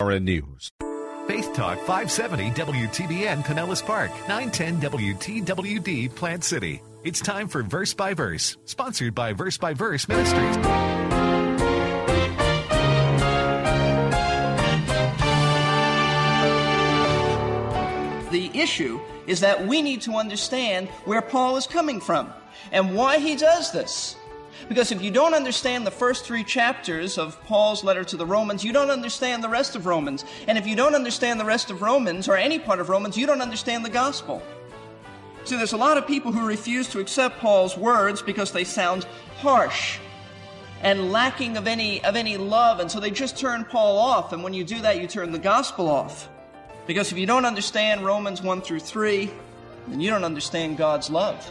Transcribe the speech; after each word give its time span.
RN 0.00 0.24
News. 0.26 0.70
Faith 1.26 1.52
Talk 1.54 1.76
570 1.78 2.50
WTBN 2.52 3.44
Pinellas 3.44 3.84
Park, 3.84 4.12
910 4.28 4.80
WTWD 4.80 6.14
Plant 6.14 6.44
City. 6.44 6.80
It's 7.02 7.20
time 7.20 7.48
for 7.48 7.64
Verse 7.64 7.94
by 7.94 8.14
Verse, 8.14 8.56
sponsored 8.64 9.12
by 9.12 9.32
Verse 9.32 9.58
by 9.58 9.74
Verse 9.74 10.06
Ministries. 10.06 10.56
The 18.30 18.50
issue 18.54 19.00
is 19.26 19.40
that 19.40 19.66
we 19.66 19.82
need 19.82 20.02
to 20.02 20.12
understand 20.12 20.86
where 21.06 21.22
Paul 21.22 21.56
is 21.56 21.66
coming 21.66 22.00
from 22.00 22.32
and 22.70 22.94
why 22.94 23.18
he 23.18 23.34
does 23.34 23.72
this. 23.72 24.14
Because 24.68 24.92
if 24.92 25.02
you 25.02 25.10
don't 25.10 25.34
understand 25.34 25.86
the 25.86 25.90
first 25.90 26.24
three 26.24 26.44
chapters 26.44 27.18
of 27.18 27.42
Paul's 27.44 27.84
letter 27.84 28.04
to 28.04 28.16
the 28.16 28.26
Romans, 28.26 28.64
you 28.64 28.72
don't 28.72 28.90
understand 28.90 29.44
the 29.44 29.48
rest 29.48 29.76
of 29.76 29.86
Romans. 29.86 30.24
And 30.46 30.58
if 30.58 30.66
you 30.66 30.74
don't 30.74 30.94
understand 30.94 31.38
the 31.38 31.44
rest 31.44 31.70
of 31.70 31.82
Romans 31.82 32.28
or 32.28 32.36
any 32.36 32.58
part 32.58 32.80
of 32.80 32.88
Romans, 32.88 33.16
you 33.16 33.26
don't 33.26 33.42
understand 33.42 33.84
the 33.84 33.90
gospel. 33.90 34.42
See, 35.44 35.56
there's 35.56 35.72
a 35.72 35.78
lot 35.78 35.96
of 35.96 36.06
people 36.06 36.32
who 36.32 36.46
refuse 36.46 36.88
to 36.88 37.00
accept 37.00 37.38
Paul's 37.38 37.76
words 37.76 38.20
because 38.20 38.52
they 38.52 38.64
sound 38.64 39.06
harsh 39.36 39.98
and 40.82 41.10
lacking 41.10 41.56
of 41.56 41.66
any, 41.66 42.04
of 42.04 42.16
any 42.16 42.36
love, 42.36 42.80
and 42.80 42.90
so 42.90 43.00
they 43.00 43.10
just 43.10 43.36
turn 43.36 43.64
Paul 43.64 43.98
off. 43.98 44.32
And 44.32 44.42
when 44.42 44.54
you 44.54 44.64
do 44.64 44.80
that, 44.82 45.00
you 45.00 45.06
turn 45.06 45.32
the 45.32 45.38
gospel 45.38 45.88
off. 45.88 46.28
Because 46.86 47.12
if 47.12 47.18
you 47.18 47.26
don't 47.26 47.44
understand 47.44 48.04
Romans 48.04 48.42
1 48.42 48.62
through 48.62 48.80
3, 48.80 49.30
then 49.88 50.00
you 50.00 50.10
don't 50.10 50.24
understand 50.24 50.76
God's 50.76 51.10
love. 51.10 51.50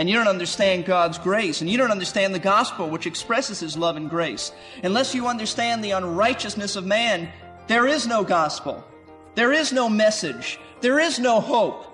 And 0.00 0.08
you 0.08 0.16
don't 0.16 0.28
understand 0.28 0.86
God's 0.86 1.18
grace. 1.18 1.60
And 1.60 1.68
you 1.68 1.76
don't 1.76 1.90
understand 1.90 2.34
the 2.34 2.38
gospel, 2.38 2.88
which 2.88 3.06
expresses 3.06 3.60
His 3.60 3.76
love 3.76 3.96
and 3.96 4.08
grace. 4.08 4.50
Unless 4.82 5.14
you 5.14 5.26
understand 5.26 5.84
the 5.84 5.90
unrighteousness 5.90 6.74
of 6.74 6.86
man, 6.86 7.28
there 7.66 7.86
is 7.86 8.06
no 8.06 8.24
gospel. 8.24 8.82
There 9.34 9.52
is 9.52 9.74
no 9.74 9.90
message. 9.90 10.58
There 10.80 10.98
is 10.98 11.18
no 11.18 11.38
hope. 11.38 11.84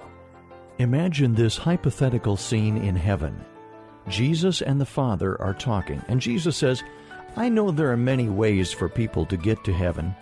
Imagine 0.79 1.35
this 1.35 1.57
hypothetical 1.57 2.37
scene 2.37 2.77
in 2.77 2.95
heaven. 2.95 3.45
Jesus 4.09 4.63
and 4.63 4.81
the 4.81 4.87
Father 4.87 5.41
are 5.43 5.55
talking, 5.55 6.01
and 6.07 6.20
Jesus 6.20 6.57
says, 6.57 6.85
I 7.35 7.48
know 7.48 7.73
there 7.73 7.91
are 7.91 7.97
many 7.97 8.29
ways 8.29 8.73
for 8.73 8.89
people 8.89 9.27
to 9.27 9.37
get 9.37 9.65
to 9.65 9.73
heaven, 9.73 10.15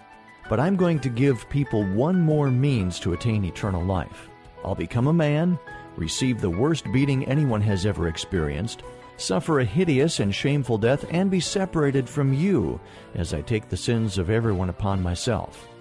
but 0.48 0.58
I'm 0.58 0.76
going 0.76 1.00
to 1.00 1.10
give 1.10 1.50
people 1.50 1.84
one 1.92 2.18
more 2.18 2.50
means 2.50 2.98
to 3.00 3.12
attain 3.12 3.44
eternal 3.44 3.84
life. 3.84 4.30
I'll 4.64 4.74
become 4.74 5.06
a 5.06 5.12
man, 5.12 5.58
receive 5.96 6.40
the 6.40 6.50
worst 6.50 6.90
beating 6.92 7.24
anyone 7.26 7.60
has 7.62 7.86
ever 7.86 8.08
experienced, 8.08 8.82
suffer 9.16 9.60
a 9.60 9.64
hideous 9.64 10.20
and 10.20 10.34
shameful 10.34 10.78
death, 10.78 11.04
and 11.10 11.30
be 11.30 11.40
separated 11.40 12.08
from 12.08 12.32
you 12.32 12.80
as 13.14 13.32
I 13.32 13.42
take 13.42 13.68
the 13.68 13.76
sins 13.76 14.18
of 14.18 14.30
everyone 14.30 14.68
upon 14.70 15.02
myself. 15.02 15.68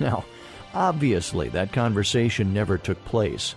Now, 0.00 0.24
obviously, 0.72 1.50
that 1.50 1.74
conversation 1.74 2.54
never 2.54 2.78
took 2.78 3.04
place, 3.04 3.54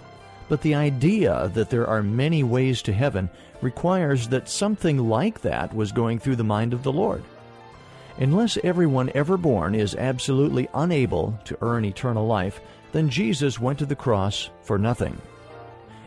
but 0.49 0.61
the 0.61 0.75
idea 0.75 1.49
that 1.53 1.69
there 1.69 1.87
are 1.87 2.03
many 2.03 2.43
ways 2.43 2.81
to 2.81 2.91
heaven 2.91 3.29
requires 3.61 4.27
that 4.27 4.49
something 4.49 4.97
like 4.97 5.39
that 5.39 5.73
was 5.73 5.93
going 5.93 6.19
through 6.19 6.35
the 6.35 6.43
mind 6.43 6.73
of 6.73 6.83
the 6.83 6.91
Lord. 6.91 7.23
Unless 8.17 8.57
everyone 8.63 9.09
ever 9.15 9.37
born 9.37 9.73
is 9.73 9.95
absolutely 9.95 10.67
unable 10.73 11.39
to 11.45 11.57
earn 11.61 11.85
eternal 11.85 12.27
life, 12.27 12.59
then 12.91 13.09
Jesus 13.09 13.59
went 13.59 13.79
to 13.79 13.85
the 13.85 13.95
cross 13.95 14.49
for 14.61 14.77
nothing. 14.77 15.19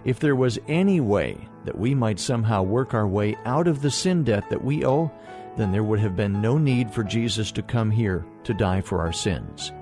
If 0.07 0.21
there 0.21 0.37
was 0.37 0.61
any 0.69 1.01
way 1.01 1.37
that 1.65 1.77
we 1.77 1.93
might 1.93 2.21
somehow 2.21 2.63
work 2.63 2.95
our 2.95 3.09
way 3.09 3.37
out 3.45 3.67
of 3.67 3.83
the 3.83 3.91
sin 3.91 4.23
debt 4.23 4.49
that 4.51 4.65
we 4.65 4.87
owe, 4.87 5.11
then 5.57 5.73
there 5.73 5.83
would 5.83 5.99
have 5.99 6.15
been 6.15 6.41
no 6.41 6.59
need 6.59 6.93
for 6.93 7.03
Jesus 7.03 7.51
to 7.51 7.63
come 7.63 7.91
here 7.91 8.25
to 8.45 8.55
die 8.55 8.81
for 8.81 9.01
our 9.01 9.13
sins. 9.13 9.73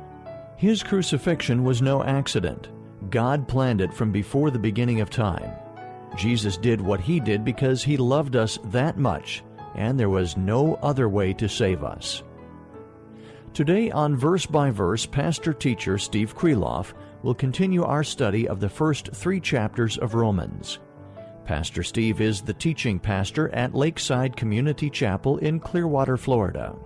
His 0.57 0.83
crucifixion 0.83 1.63
was 1.63 1.83
no 1.83 2.03
accident. 2.03 2.71
God 3.11 3.47
planned 3.47 3.83
it 3.83 3.93
from 3.93 4.13
before 4.13 4.51
the 4.51 4.59
beginning 4.59 5.03
of 5.03 5.11
time. 5.11 5.53
Jesus 6.17 6.57
did 6.57 6.81
what 6.81 7.01
he 7.01 7.21
did 7.21 7.45
because 7.45 7.83
he 7.83 7.99
loved 7.99 8.35
us 8.35 8.59
that 8.65 8.97
much 8.97 9.45
and 9.75 10.01
there 10.01 10.09
was 10.09 10.39
no 10.39 10.77
other 10.77 11.07
way 11.07 11.35
to 11.35 11.51
save 11.51 11.85
us. 11.85 12.23
Today, 13.53 13.91
on 13.91 14.17
Verse 14.17 14.47
by 14.47 14.71
Verse, 14.71 15.05
pastor 15.05 15.53
teacher 15.53 15.99
Steve 15.99 16.35
Kreloff 16.35 16.95
will 17.25 17.35
continue 17.35 17.83
our 17.83 18.05
study 18.05 18.47
of 18.47 18.61
the 18.61 18.69
first 18.69 19.09
three 19.15 19.41
chapters 19.41 19.97
of 19.97 20.15
Romans. 20.15 20.79
Pastor 21.47 21.83
Steve 21.83 22.21
is 22.21 22.43
the 22.43 22.53
teaching 22.53 22.99
pastor 22.99 23.49
at 23.55 23.75
Lakeside 23.75 24.37
Community 24.37 24.91
Chapel 24.91 25.39
in 25.39 25.59
Clearwater, 25.59 26.19
Florida. 26.19 26.77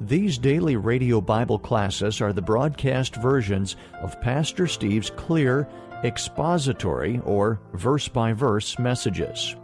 These 0.00 0.38
daily 0.38 0.76
radio 0.76 1.20
Bible 1.20 1.58
classes 1.58 2.20
are 2.20 2.32
the 2.32 2.40
broadcast 2.40 3.16
versions 3.16 3.76
of 4.00 4.20
Pastor 4.20 4.68
Steve's 4.68 5.10
clear, 5.10 5.68
expository, 6.04 7.20
or 7.24 7.60
verse 7.74 8.08
by 8.08 8.32
verse 8.32 8.78
messages. 8.78 9.56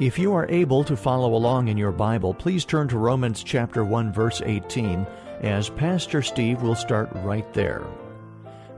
If 0.00 0.18
you 0.18 0.34
are 0.34 0.50
able 0.50 0.82
to 0.84 0.96
follow 0.96 1.34
along 1.34 1.68
in 1.68 1.76
your 1.76 1.92
Bible, 1.92 2.34
please 2.34 2.64
turn 2.64 2.88
to 2.88 2.98
Romans 2.98 3.44
chapter 3.44 3.84
1 3.84 4.12
verse 4.12 4.42
18 4.44 5.06
as 5.42 5.68
Pastor 5.70 6.22
Steve 6.22 6.60
will 6.60 6.74
start 6.74 7.08
right 7.14 7.50
there. 7.54 7.84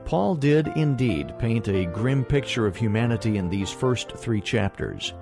Paul 0.05 0.35
did 0.35 0.67
indeed 0.75 1.33
paint 1.39 1.67
a 1.67 1.85
grim 1.85 2.23
picture 2.23 2.67
of 2.67 2.75
humanity 2.75 3.37
in 3.37 3.49
these 3.49 3.71
first 3.71 4.11
3 4.11 4.39
chapters, 4.39 5.13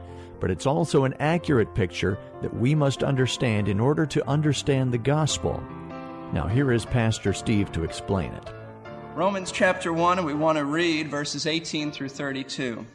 but 0.41 0.51
it's 0.51 0.65
also 0.65 1.05
an 1.05 1.15
accurate 1.21 1.73
picture 1.73 2.17
that 2.41 2.53
we 2.53 2.75
must 2.75 3.01
understand 3.01 3.69
in 3.69 3.79
order 3.79 4.05
to 4.05 4.27
understand 4.27 4.91
the 4.91 4.97
gospel. 4.97 5.63
Now 6.33 6.47
here 6.47 6.73
is 6.73 6.85
Pastor 6.85 7.31
Steve 7.31 7.71
to 7.71 7.85
explain 7.85 8.33
it. 8.33 8.49
Romans 9.15 9.53
chapter 9.53 9.93
1 9.93 10.17
and 10.17 10.27
we 10.27 10.33
want 10.33 10.57
to 10.57 10.65
read 10.65 11.07
verses 11.07 11.47
18 11.47 11.93
through 11.93 12.09
32. 12.09 12.85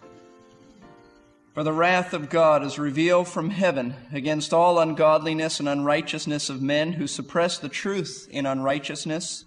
For 1.54 1.62
the 1.62 1.72
wrath 1.72 2.12
of 2.12 2.28
God 2.28 2.62
is 2.62 2.78
revealed 2.78 3.28
from 3.28 3.48
heaven 3.48 3.94
against 4.12 4.52
all 4.52 4.78
ungodliness 4.78 5.58
and 5.58 5.68
unrighteousness 5.68 6.50
of 6.50 6.60
men 6.60 6.92
who 6.92 7.06
suppress 7.06 7.56
the 7.58 7.70
truth 7.70 8.28
in 8.30 8.44
unrighteousness, 8.44 9.46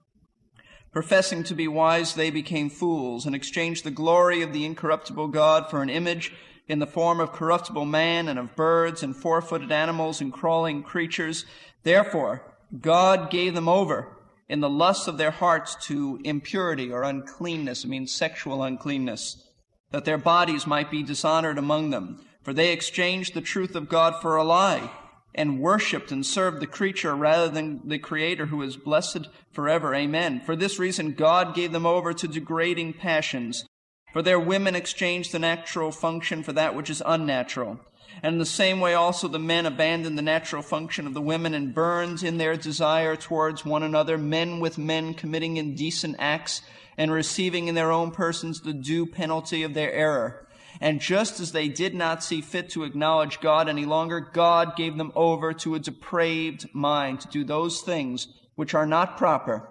Professing 0.91 1.43
to 1.45 1.55
be 1.55 1.67
wise, 1.67 2.15
they 2.15 2.29
became 2.29 2.69
fools 2.69 3.25
and 3.25 3.33
exchanged 3.33 3.83
the 3.83 3.91
glory 3.91 4.41
of 4.41 4.51
the 4.51 4.65
incorruptible 4.65 5.29
God 5.29 5.69
for 5.69 5.81
an 5.81 5.89
image 5.89 6.33
in 6.67 6.79
the 6.79 6.87
form 6.87 7.19
of 7.19 7.31
corruptible 7.31 7.85
man 7.85 8.27
and 8.27 8.37
of 8.37 8.55
birds 8.55 9.01
and 9.01 9.15
four 9.15 9.41
footed 9.41 9.71
animals 9.71 10.19
and 10.19 10.33
crawling 10.33 10.83
creatures. 10.83 11.45
Therefore, 11.83 12.43
God 12.79 13.29
gave 13.29 13.53
them 13.53 13.69
over 13.69 14.17
in 14.49 14.59
the 14.59 14.69
lusts 14.69 15.07
of 15.07 15.17
their 15.17 15.31
hearts 15.31 15.75
to 15.87 16.19
impurity 16.25 16.91
or 16.91 17.03
uncleanness. 17.03 17.85
It 17.85 17.89
means 17.89 18.11
sexual 18.11 18.61
uncleanness 18.61 19.47
that 19.91 20.05
their 20.05 20.17
bodies 20.17 20.67
might 20.67 20.91
be 20.91 21.03
dishonored 21.03 21.57
among 21.57 21.89
them. 21.91 22.25
For 22.43 22.53
they 22.53 22.73
exchanged 22.73 23.33
the 23.33 23.41
truth 23.41 23.75
of 23.75 23.87
God 23.87 24.21
for 24.21 24.35
a 24.35 24.43
lie, 24.43 24.89
and 25.33 25.59
worshipped 25.59 26.11
and 26.11 26.25
served 26.25 26.59
the 26.59 26.67
creature 26.67 27.15
rather 27.15 27.49
than 27.49 27.81
the 27.87 27.99
Creator 27.99 28.47
who 28.47 28.61
is 28.61 28.77
blessed 28.77 29.27
forever. 29.51 29.95
Amen. 29.95 30.41
For 30.45 30.55
this 30.55 30.79
reason, 30.79 31.13
God 31.13 31.55
gave 31.55 31.71
them 31.71 31.85
over 31.85 32.13
to 32.13 32.27
degrading 32.27 32.93
passions. 32.93 33.65
For 34.13 34.21
their 34.21 34.39
women 34.39 34.75
exchanged 34.75 35.31
the 35.31 35.39
natural 35.39 35.91
function 35.91 36.43
for 36.43 36.51
that 36.53 36.75
which 36.75 36.89
is 36.89 37.01
unnatural. 37.05 37.79
And 38.21 38.33
in 38.33 38.39
the 38.39 38.45
same 38.45 38.81
way 38.81 38.93
also 38.93 39.27
the 39.27 39.39
men 39.39 39.65
abandoned 39.65 40.17
the 40.17 40.21
natural 40.21 40.61
function 40.61 41.07
of 41.07 41.13
the 41.13 41.21
women 41.21 41.53
and 41.53 41.73
burned 41.73 42.23
in 42.23 42.37
their 42.37 42.57
desire 42.57 43.15
towards 43.15 43.65
one 43.65 43.83
another, 43.83 44.17
men 44.17 44.59
with 44.59 44.77
men 44.77 45.13
committing 45.13 45.57
indecent 45.57 46.17
acts 46.19 46.61
and 46.97 47.11
receiving 47.11 47.67
in 47.67 47.75
their 47.75 47.91
own 47.91 48.11
persons 48.11 48.61
the 48.61 48.73
due 48.73 49.05
penalty 49.05 49.63
of 49.63 49.73
their 49.73 49.93
error. 49.93 50.45
And 50.81 50.99
just 50.99 51.39
as 51.39 51.51
they 51.51 51.67
did 51.67 51.93
not 51.93 52.23
see 52.23 52.41
fit 52.41 52.71
to 52.71 52.83
acknowledge 52.83 53.39
God 53.39 53.69
any 53.69 53.85
longer, 53.85 54.19
God 54.19 54.75
gave 54.75 54.97
them 54.97 55.11
over 55.15 55.53
to 55.53 55.75
a 55.75 55.79
depraved 55.79 56.67
mind 56.73 57.21
to 57.21 57.27
do 57.27 57.43
those 57.43 57.81
things 57.81 58.27
which 58.55 58.73
are 58.73 58.87
not 58.87 59.15
proper, 59.15 59.69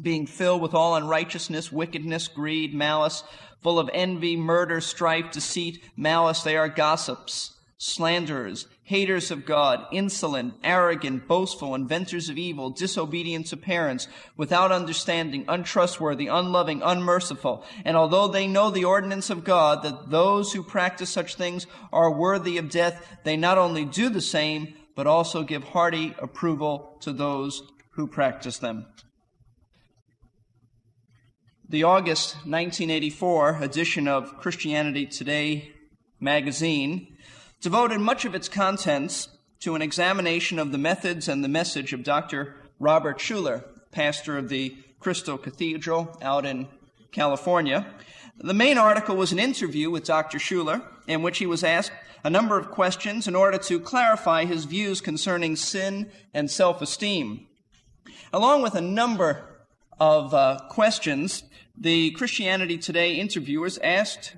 being 0.00 0.26
filled 0.26 0.60
with 0.60 0.74
all 0.74 0.96
unrighteousness, 0.96 1.70
wickedness, 1.70 2.26
greed, 2.26 2.74
malice, 2.74 3.22
full 3.62 3.78
of 3.78 3.88
envy, 3.94 4.36
murder, 4.36 4.80
strife, 4.80 5.30
deceit, 5.30 5.80
malice. 5.96 6.42
They 6.42 6.56
are 6.56 6.68
gossips, 6.68 7.56
slanderers, 7.78 8.66
haters 8.92 9.30
of 9.30 9.46
God, 9.46 9.86
insolent, 9.90 10.52
arrogant, 10.62 11.26
boastful, 11.26 11.74
inventors 11.74 12.28
of 12.28 12.36
evil, 12.36 12.68
disobedient 12.68 13.46
to 13.46 13.56
parents, 13.56 14.06
without 14.36 14.70
understanding, 14.70 15.46
untrustworthy, 15.48 16.26
unloving, 16.26 16.82
unmerciful. 16.84 17.64
And 17.86 17.96
although 17.96 18.28
they 18.28 18.46
know 18.46 18.68
the 18.68 18.84
ordinance 18.84 19.30
of 19.30 19.44
God, 19.44 19.82
that 19.82 20.10
those 20.10 20.52
who 20.52 20.62
practice 20.62 21.08
such 21.08 21.36
things 21.36 21.66
are 21.90 22.12
worthy 22.12 22.58
of 22.58 22.68
death, 22.68 23.18
they 23.24 23.34
not 23.34 23.56
only 23.56 23.86
do 23.86 24.10
the 24.10 24.20
same, 24.20 24.74
but 24.94 25.06
also 25.06 25.42
give 25.42 25.64
hearty 25.64 26.14
approval 26.18 26.98
to 27.00 27.14
those 27.14 27.62
who 27.92 28.06
practice 28.06 28.58
them. 28.58 28.84
The 31.66 31.84
August 31.84 32.34
1984 32.44 33.62
edition 33.62 34.06
of 34.06 34.36
Christianity 34.36 35.06
Today 35.06 35.72
magazine 36.20 37.11
devoted 37.62 38.00
much 38.00 38.24
of 38.24 38.34
its 38.34 38.48
contents 38.48 39.28
to 39.60 39.76
an 39.76 39.82
examination 39.82 40.58
of 40.58 40.72
the 40.72 40.78
methods 40.78 41.28
and 41.28 41.42
the 41.42 41.48
message 41.48 41.92
of 41.92 42.02
Dr. 42.02 42.56
Robert 42.80 43.18
Schuller, 43.18 43.64
pastor 43.92 44.36
of 44.36 44.48
the 44.48 44.76
Crystal 44.98 45.38
Cathedral 45.38 46.18
out 46.20 46.44
in 46.44 46.66
California. 47.12 47.86
The 48.36 48.52
main 48.52 48.78
article 48.78 49.14
was 49.14 49.30
an 49.30 49.38
interview 49.38 49.90
with 49.90 50.04
Dr. 50.04 50.38
Schuller 50.38 50.82
in 51.06 51.22
which 51.22 51.38
he 51.38 51.46
was 51.46 51.62
asked 51.62 51.92
a 52.24 52.30
number 52.30 52.58
of 52.58 52.72
questions 52.72 53.28
in 53.28 53.36
order 53.36 53.58
to 53.58 53.78
clarify 53.78 54.44
his 54.44 54.64
views 54.64 55.00
concerning 55.00 55.54
sin 55.54 56.10
and 56.34 56.50
self 56.50 56.82
esteem. 56.82 57.46
Along 58.32 58.62
with 58.62 58.74
a 58.74 58.80
number 58.80 59.64
of 60.00 60.34
uh, 60.34 60.58
questions, 60.68 61.44
the 61.78 62.10
Christianity 62.12 62.78
Today 62.78 63.14
interviewers 63.14 63.78
asked 63.78 64.34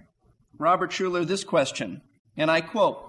Robert 0.59 0.91
Schuller 0.91 1.27
this 1.27 1.45
question, 1.45 2.03
and 2.37 2.51
I 2.51 2.61
quote, 2.61 3.04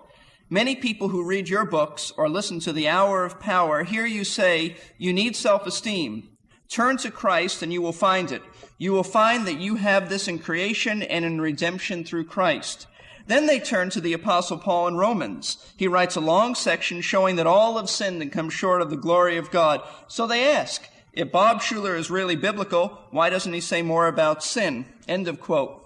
Many 0.49 0.75
people 0.75 1.09
who 1.09 1.25
read 1.25 1.49
your 1.49 1.65
books 1.65 2.11
or 2.17 2.29
listen 2.29 2.59
to 2.61 2.73
the 2.73 2.87
Hour 2.87 3.25
of 3.25 3.39
Power 3.39 3.83
hear 3.83 4.05
you 4.05 4.23
say 4.23 4.77
you 4.97 5.11
need 5.11 5.35
self-esteem. 5.35 6.29
Turn 6.69 6.97
to 6.97 7.09
Christ 7.09 7.63
and 7.63 7.73
you 7.73 7.81
will 7.81 7.91
find 7.91 8.31
it. 8.31 8.43
You 8.77 8.91
will 8.91 9.03
find 9.03 9.47
that 9.47 9.59
you 9.59 9.75
have 9.75 10.07
this 10.07 10.27
in 10.27 10.37
creation 10.37 11.01
and 11.01 11.25
in 11.25 11.41
redemption 11.41 12.03
through 12.03 12.25
Christ. 12.25 12.85
Then 13.25 13.47
they 13.47 13.59
turn 13.59 13.89
to 13.91 14.01
the 14.01 14.13
apostle 14.13 14.59
Paul 14.59 14.87
in 14.87 14.97
Romans. 14.97 15.73
He 15.77 15.87
writes 15.87 16.15
a 16.15 16.21
long 16.21 16.53
section 16.53 17.01
showing 17.01 17.37
that 17.37 17.47
all 17.47 17.77
have 17.77 17.89
sinned 17.89 18.21
and 18.21 18.31
come 18.31 18.51
short 18.51 18.83
of 18.83 18.91
the 18.91 18.97
glory 18.97 19.37
of 19.37 19.49
God. 19.49 19.81
So 20.07 20.27
they 20.27 20.53
ask, 20.53 20.87
if 21.11 21.31
Bob 21.31 21.61
Schuller 21.61 21.97
is 21.97 22.11
really 22.11 22.35
biblical, 22.35 22.99
why 23.09 23.31
doesn't 23.31 23.53
he 23.53 23.61
say 23.61 23.81
more 23.81 24.07
about 24.07 24.43
sin? 24.43 24.85
End 25.07 25.27
of 25.27 25.39
quote. 25.39 25.81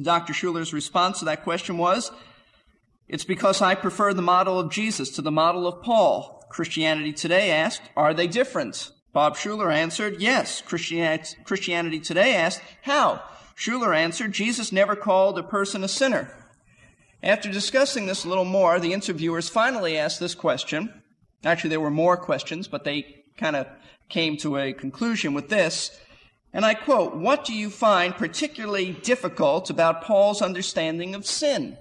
Dr. 0.00 0.34
Schuller's 0.34 0.74
response 0.74 1.20
to 1.20 1.24
that 1.24 1.44
question 1.44 1.78
was, 1.78 2.10
it's 3.14 3.22
because 3.24 3.62
I 3.62 3.76
prefer 3.76 4.12
the 4.12 4.22
model 4.22 4.58
of 4.58 4.72
Jesus 4.72 5.08
to 5.10 5.22
the 5.22 5.30
model 5.30 5.68
of 5.68 5.84
Paul. 5.84 6.44
Christianity 6.48 7.12
Today 7.12 7.52
asked, 7.52 7.82
are 7.96 8.12
they 8.12 8.26
different? 8.26 8.90
Bob 9.12 9.36
Schuller 9.36 9.72
answered, 9.72 10.20
yes. 10.20 10.60
Christianity 10.60 12.00
Today 12.00 12.34
asked, 12.34 12.60
how? 12.82 13.22
Schuller 13.56 13.96
answered, 13.96 14.32
Jesus 14.32 14.72
never 14.72 14.96
called 14.96 15.38
a 15.38 15.44
person 15.44 15.84
a 15.84 15.88
sinner. 15.88 16.36
After 17.22 17.48
discussing 17.52 18.06
this 18.06 18.24
a 18.24 18.28
little 18.28 18.44
more, 18.44 18.80
the 18.80 18.92
interviewers 18.92 19.48
finally 19.48 19.96
asked 19.96 20.18
this 20.18 20.34
question. 20.34 20.92
Actually, 21.44 21.70
there 21.70 21.78
were 21.78 21.92
more 21.92 22.16
questions, 22.16 22.66
but 22.66 22.82
they 22.82 23.22
kind 23.36 23.54
of 23.54 23.68
came 24.08 24.36
to 24.38 24.56
a 24.56 24.72
conclusion 24.72 25.34
with 25.34 25.50
this. 25.50 25.96
And 26.52 26.66
I 26.66 26.74
quote, 26.74 27.14
What 27.14 27.44
do 27.44 27.54
you 27.54 27.70
find 27.70 28.12
particularly 28.16 28.90
difficult 28.90 29.70
about 29.70 30.02
Paul's 30.02 30.42
understanding 30.42 31.14
of 31.14 31.24
sin? 31.24 31.78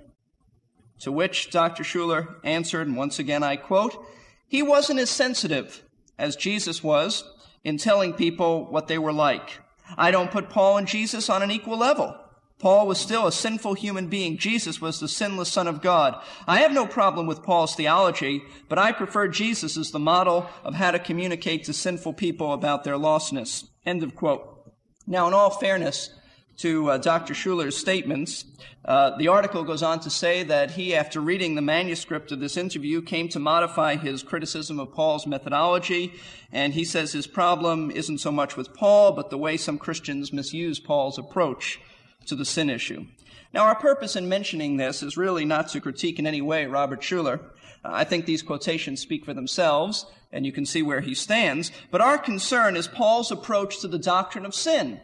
To 1.02 1.12
which 1.12 1.50
Dr. 1.50 1.84
Schuller 1.84 2.36
answered, 2.44 2.88
and 2.88 2.96
once 2.96 3.20
again 3.20 3.44
I 3.44 3.56
quote, 3.56 4.06
He 4.48 4.62
wasn't 4.62 5.00
as 5.00 5.10
sensitive 5.10 5.84
as 6.18 6.36
Jesus 6.36 6.84
was 6.84 7.24
in 7.64 7.78
telling 7.78 8.14
people 8.14 8.66
what 8.66 8.88
they 8.88 8.98
were 8.98 9.14
like. 9.14 9.60
I 9.98 10.12
don't 10.12 10.32
put 10.32 10.50
Paul 10.50 10.78
and 10.78 10.88
Jesus 10.88 11.30
on 11.30 11.42
an 11.42 11.52
equal 11.52 11.78
level. 11.78 12.18
Paul 12.60 12.88
was 12.88 12.98
still 12.98 13.28
a 13.28 13.32
sinful 13.32 13.74
human 13.74 14.08
being. 14.08 14.38
Jesus 14.38 14.80
was 14.80 15.00
the 15.00 15.10
sinless 15.10 15.52
Son 15.52 15.68
of 15.68 15.82
God. 15.82 16.22
I 16.48 16.60
have 16.60 16.72
no 16.72 16.88
problem 16.88 17.28
with 17.28 17.44
Paul's 17.44 17.76
theology, 17.76 18.42
but 18.70 18.80
I 18.80 18.94
prefer 18.94 19.28
Jesus 19.28 19.76
as 19.76 19.92
the 19.92 20.00
model 20.00 20.48
of 20.64 20.76
how 20.76 20.92
to 20.92 21.00
communicate 21.00 21.66
to 21.66 21.74
sinful 21.74 22.14
people 22.14 22.54
about 22.54 22.86
their 22.86 22.96
lostness. 22.96 23.66
End 23.86 24.02
of 24.02 24.16
quote. 24.16 24.72
Now, 25.06 25.28
in 25.28 25.34
all 25.34 25.50
fairness 25.50 26.10
to 26.58 26.92
uh, 26.92 26.98
Dr. 26.98 27.34
Schuller's 27.34 27.78
statements, 27.78 28.46
uh, 28.86 29.16
the 29.18 29.30
article 29.30 29.64
goes 29.64 29.82
on 29.82 30.00
to 30.02 30.10
say 30.10 30.44
that 30.44 30.72
he, 30.72 30.94
after 30.94 31.22
reading 31.22 31.56
the 31.56 31.62
manuscript 31.62 32.32
of 32.32 32.40
this 32.40 32.58
interview, 32.58 33.02
came 33.02 33.30
to 33.30 33.40
modify 33.40 33.96
his 33.96 34.24
criticism 34.24 34.80
of 34.80 34.92
Paul's 34.92 35.26
methodology, 35.26 36.14
and 36.52 36.74
he 36.74 36.84
says 36.84 37.14
his 37.14 37.28
problem 37.28 37.90
isn't 37.92 38.18
so 38.18 38.32
much 38.32 38.58
with 38.58 38.74
Paul, 38.74 39.14
but 39.14 39.30
the 39.30 39.38
way 39.38 39.56
some 39.56 39.78
Christians 39.78 40.34
misuse 40.34 40.80
Paul's 40.80 41.18
approach 41.18 41.80
to 42.26 42.36
the 42.36 42.46
sin 42.46 42.70
issue. 42.70 43.06
Now, 43.54 43.66
our 43.66 43.76
purpose 43.76 44.16
in 44.16 44.28
mentioning 44.28 44.78
this 44.78 45.02
is 45.02 45.16
really 45.16 45.46
not 45.46 45.70
to 45.70 45.82
critique 45.82 46.20
in 46.20 46.28
any 46.28 46.42
way 46.42 46.66
Robert 46.66 47.02
Schuller. 47.02 47.40
I 47.86 48.04
think 48.04 48.26
these 48.26 48.42
quotations 48.42 49.02
speak 49.02 49.24
for 49.26 49.34
themselves, 49.34 50.06
and 50.32 50.46
you 50.46 50.52
can 50.52 50.66
see 50.66 50.82
where 50.82 51.02
he 51.02 51.14
stands. 51.14 51.72
But 51.92 52.02
our 52.02 52.18
concern 52.18 52.76
is 52.76 52.88
Paul's 52.88 53.32
approach 53.32 53.80
to 53.82 53.88
the 53.88 54.00
doctrine 54.00 54.46
of 54.46 54.56
sin. 54.56 55.00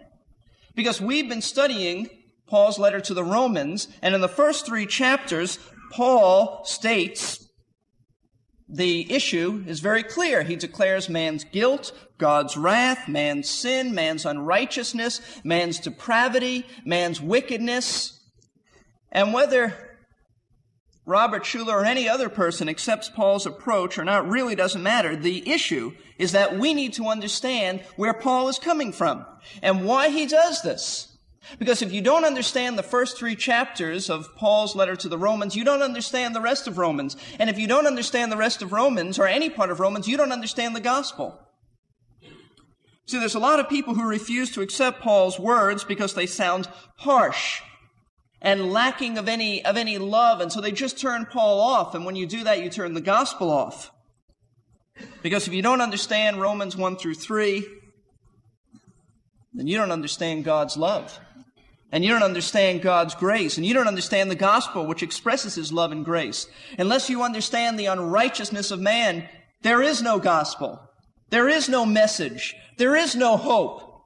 Because 0.80 1.02
we've 1.02 1.28
been 1.28 1.42
studying 1.42 2.10
Paul's 2.48 2.80
letter 2.80 3.02
to 3.02 3.14
the 3.14 3.22
Romans, 3.22 3.90
and 4.02 4.16
in 4.16 4.22
the 4.22 4.30
first 4.30 4.66
three 4.66 4.86
chapters, 4.86 5.60
Paul 5.92 6.64
states 6.64 7.50
the 8.70 9.12
issue 9.12 9.62
is 9.68 9.82
very 9.82 10.04
clear. 10.04 10.42
He 10.44 10.56
declares 10.56 11.10
man's 11.10 11.44
guilt, 11.44 11.92
God's 12.18 12.56
wrath, 12.56 13.10
man's 13.10 13.50
sin, 13.50 13.94
man's 13.94 14.26
unrighteousness, 14.26 15.20
man's 15.44 15.82
depravity, 15.82 16.66
man's 16.86 17.20
wickedness. 17.20 18.18
And 19.12 19.34
whether 19.34 19.89
Robert 21.10 21.42
Schuller 21.44 21.74
or 21.74 21.86
any 21.86 22.08
other 22.08 22.30
person 22.30 22.70
accepts 22.70 23.10
Paul's 23.10 23.48
approach 23.48 23.98
or 23.98 24.06
not 24.06 24.30
really 24.30 24.54
doesn't 24.54 24.84
matter. 24.84 25.16
The 25.16 25.50
issue 25.50 25.94
is 26.20 26.34
that 26.34 26.60
we 26.60 26.76
need 26.76 26.94
to 26.94 27.08
understand 27.08 27.82
where 27.96 28.14
Paul 28.14 28.48
is 28.48 28.60
coming 28.60 28.92
from 28.92 29.26
and 29.64 29.86
why 29.86 30.10
he 30.10 30.28
does 30.28 30.62
this. 30.62 31.18
Because 31.58 31.82
if 31.82 31.92
you 31.92 32.02
don't 32.02 32.26
understand 32.26 32.78
the 32.78 32.84
first 32.84 33.18
three 33.18 33.36
chapters 33.36 34.08
of 34.08 34.36
Paul's 34.36 34.76
letter 34.76 34.96
to 34.98 35.10
the 35.10 35.18
Romans, 35.18 35.56
you 35.56 35.64
don't 35.64 35.82
understand 35.82 36.36
the 36.36 36.42
rest 36.42 36.68
of 36.68 36.78
Romans. 36.78 37.18
And 37.40 37.50
if 37.50 37.58
you 37.58 37.68
don't 37.68 37.88
understand 37.88 38.32
the 38.32 38.38
rest 38.38 38.62
of 38.62 38.72
Romans 38.72 39.18
or 39.18 39.26
any 39.26 39.50
part 39.50 39.72
of 39.72 39.80
Romans, 39.80 40.08
you 40.08 40.16
don't 40.16 40.32
understand 40.32 40.76
the 40.76 40.80
gospel. 40.80 41.40
See, 43.08 43.18
there's 43.18 43.34
a 43.34 43.40
lot 43.40 43.60
of 43.60 43.68
people 43.68 43.96
who 43.96 44.08
refuse 44.08 44.52
to 44.52 44.62
accept 44.62 45.02
Paul's 45.02 45.40
words 45.40 45.84
because 45.84 46.14
they 46.14 46.28
sound 46.28 46.70
harsh 46.98 47.64
and 48.42 48.72
lacking 48.72 49.18
of 49.18 49.28
any, 49.28 49.64
of 49.66 49.78
any 49.78 49.98
love. 49.98 50.42
And 50.42 50.52
so 50.52 50.62
they 50.62 50.72
just 50.72 50.98
turn 50.98 51.26
Paul 51.26 51.60
off. 51.60 51.96
And 51.96 52.06
when 52.06 52.16
you 52.16 52.26
do 52.26 52.44
that, 52.44 52.64
you 52.64 52.70
turn 52.70 52.94
the 52.94 53.02
gospel 53.02 53.52
off. 53.52 53.92
Because 55.22 55.48
if 55.48 55.54
you 55.54 55.62
don't 55.62 55.82
understand 55.82 56.42
Romans 56.42 56.76
1 56.76 56.98
through 56.98 57.16
3, 57.16 57.66
then 59.54 59.68
you 59.68 59.78
don't 59.78 59.92
understand 59.92 60.44
God's 60.44 60.78
love 60.78 61.20
and 61.92 62.04
you 62.04 62.12
don't 62.12 62.24
understand 62.24 62.82
God's 62.82 63.16
grace, 63.16 63.58
and 63.58 63.66
you 63.66 63.74
don't 63.74 63.88
understand 63.88 64.30
the 64.30 64.36
gospel, 64.36 64.86
which 64.86 65.02
expresses 65.02 65.56
His 65.56 65.74
love 65.74 65.92
and 65.92 66.06
grace. 66.06 66.48
Unless 66.78 67.10
you 67.10 67.24
understand 67.24 67.80
the 67.80 67.88
unrighteousness 67.88 68.72
of 68.72 68.80
man, 68.80 69.28
there 69.62 69.82
is 69.82 70.02
no 70.02 70.20
gospel. 70.20 70.80
There 71.30 71.50
is 71.50 71.68
no 71.68 71.86
message. 71.86 72.56
There 72.78 72.96
is 72.96 73.16
no 73.16 73.38
hope. 73.38 74.04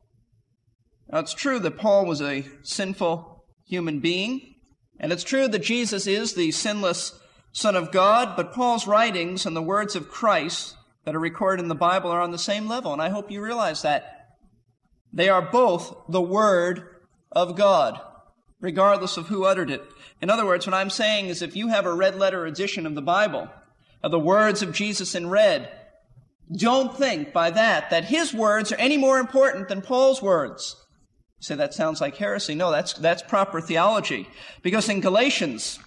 Now, 1.12 1.20
it's 1.20 1.34
true 1.34 1.60
that 1.60 1.78
Paul 1.78 2.06
was 2.06 2.22
a 2.22 2.46
sinful 2.63 3.33
human 3.74 4.00
being, 4.00 4.53
and 5.00 5.12
it's 5.12 5.24
true 5.24 5.48
that 5.48 5.63
Jesus 5.63 6.06
is 6.06 6.36
the 6.36 6.51
sinless 6.51 7.20
Son 7.51 7.75
of 7.75 7.92
God, 7.92 8.36
but 8.36 8.53
Paul's 8.53 8.86
writings 8.86 9.48
and 9.48 9.56
the 9.56 9.62
words 9.63 9.96
of 9.96 10.10
Christ 10.10 10.75
that 11.06 11.15
are 11.15 11.20
recorded 11.20 11.63
in 11.63 11.70
the 11.70 11.75
Bible 11.75 12.12
are 12.12 12.22
on 12.22 12.30
the 12.30 12.38
same 12.38 12.68
level, 12.68 12.94
and 12.94 13.01
I 13.01 13.10
hope 13.10 13.32
you 13.32 13.42
realize 13.42 13.82
that. 13.82 14.36
They 15.12 15.27
are 15.27 15.42
both 15.42 15.96
the 16.08 16.22
Word 16.22 16.84
of 17.32 17.56
God, 17.56 18.00
regardless 18.62 19.18
of 19.18 19.27
who 19.27 19.44
uttered 19.44 19.72
it. 19.72 19.84
In 20.22 20.30
other 20.30 20.46
words, 20.46 20.68
what 20.68 20.75
I'm 20.75 20.92
saying 20.92 21.27
is 21.27 21.42
if 21.42 21.56
you 21.56 21.70
have 21.70 21.88
a 21.88 21.94
red 21.94 22.15
letter 22.15 22.46
edition 22.46 22.86
of 22.86 22.94
the 22.94 23.01
Bible, 23.01 23.50
of 24.03 24.12
the 24.12 24.20
words 24.20 24.62
of 24.62 24.74
Jesus 24.74 25.15
in 25.15 25.30
red, 25.30 25.72
don't 26.56 26.96
think 26.96 27.34
by 27.34 27.50
that 27.50 27.89
that 27.89 28.06
his 28.06 28.34
words 28.34 28.72
are 28.72 28.77
any 28.77 28.98
more 28.98 29.18
important 29.18 29.68
than 29.68 29.82
Paul's 29.82 30.22
words. 30.22 30.75
Say 31.43 31.55
that 31.55 31.73
sounds 31.73 32.00
like 32.00 32.15
heresy. 32.15 32.55
No, 32.55 32.71
that's, 32.71 32.93
that's 32.93 33.21
proper 33.21 33.59
theology. 33.59 34.29
Because 34.62 34.88
in 34.88 35.01
Galatians 35.01 35.77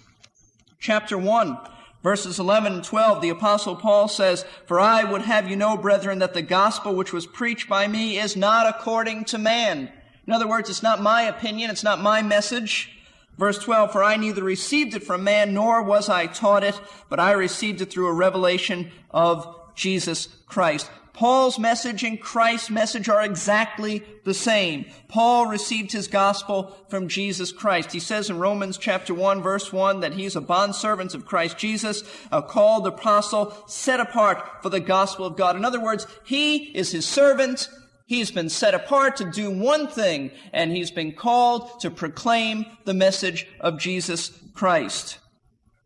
chapter 0.79 1.17
1, 1.17 1.57
verses 2.03 2.39
11 2.39 2.73
and 2.73 2.83
12, 2.83 3.21
the 3.21 3.29
apostle 3.29 3.75
Paul 3.75 4.07
says, 4.07 4.45
For 4.67 4.79
I 4.79 5.03
would 5.03 5.23
have 5.23 5.49
you 5.49 5.55
know, 5.55 5.75
brethren, 5.75 6.19
that 6.19 6.35
the 6.35 6.43
gospel 6.43 6.93
which 6.93 7.11
was 7.11 7.25
preached 7.25 7.67
by 7.67 7.87
me 7.87 8.19
is 8.19 8.35
not 8.35 8.67
according 8.67 9.25
to 9.25 9.39
man. 9.39 9.91
In 10.27 10.33
other 10.33 10.47
words, 10.47 10.69
it's 10.69 10.83
not 10.83 11.01
my 11.01 11.23
opinion, 11.23 11.71
it's 11.71 11.83
not 11.83 12.01
my 12.01 12.21
message. 12.21 12.91
Verse 13.37 13.57
12, 13.57 13.91
For 13.91 14.03
I 14.03 14.15
neither 14.15 14.43
received 14.43 14.93
it 14.93 15.03
from 15.03 15.23
man, 15.23 15.55
nor 15.55 15.81
was 15.81 16.07
I 16.07 16.27
taught 16.27 16.63
it, 16.63 16.79
but 17.09 17.19
I 17.19 17.31
received 17.31 17.81
it 17.81 17.89
through 17.89 18.07
a 18.07 18.13
revelation 18.13 18.91
of 19.09 19.55
Jesus 19.73 20.27
Christ. 20.45 20.91
Paul's 21.17 21.57
message 21.57 22.03
and 22.03 22.21
Christ's 22.21 22.69
message 22.69 23.09
are 23.09 23.23
exactly 23.23 24.03
the 24.23 24.35
same. 24.35 24.85
Paul 25.07 25.47
received 25.47 25.91
his 25.91 26.07
gospel 26.07 26.77
from 26.89 27.07
Jesus 27.07 27.51
Christ. 27.51 27.91
He 27.91 27.99
says 27.99 28.29
in 28.29 28.37
Romans 28.37 28.77
chapter 28.77 29.15
1 29.15 29.41
verse 29.41 29.73
1 29.73 30.01
that 30.01 30.13
he's 30.13 30.35
a 30.35 30.41
bondservant 30.41 31.15
of 31.15 31.25
Christ 31.25 31.57
Jesus, 31.57 32.03
a 32.31 32.43
called 32.43 32.85
apostle, 32.85 33.51
set 33.65 33.99
apart 33.99 34.61
for 34.61 34.69
the 34.69 34.79
gospel 34.79 35.25
of 35.25 35.35
God. 35.35 35.55
In 35.55 35.65
other 35.65 35.81
words, 35.81 36.05
he 36.23 36.57
is 36.77 36.91
his 36.91 37.07
servant. 37.07 37.67
He's 38.05 38.29
been 38.29 38.49
set 38.49 38.75
apart 38.75 39.15
to 39.15 39.31
do 39.31 39.49
one 39.49 39.87
thing, 39.87 40.29
and 40.53 40.71
he's 40.71 40.91
been 40.91 41.13
called 41.13 41.79
to 41.79 41.89
proclaim 41.89 42.63
the 42.85 42.93
message 42.93 43.47
of 43.59 43.79
Jesus 43.79 44.39
Christ. 44.53 45.17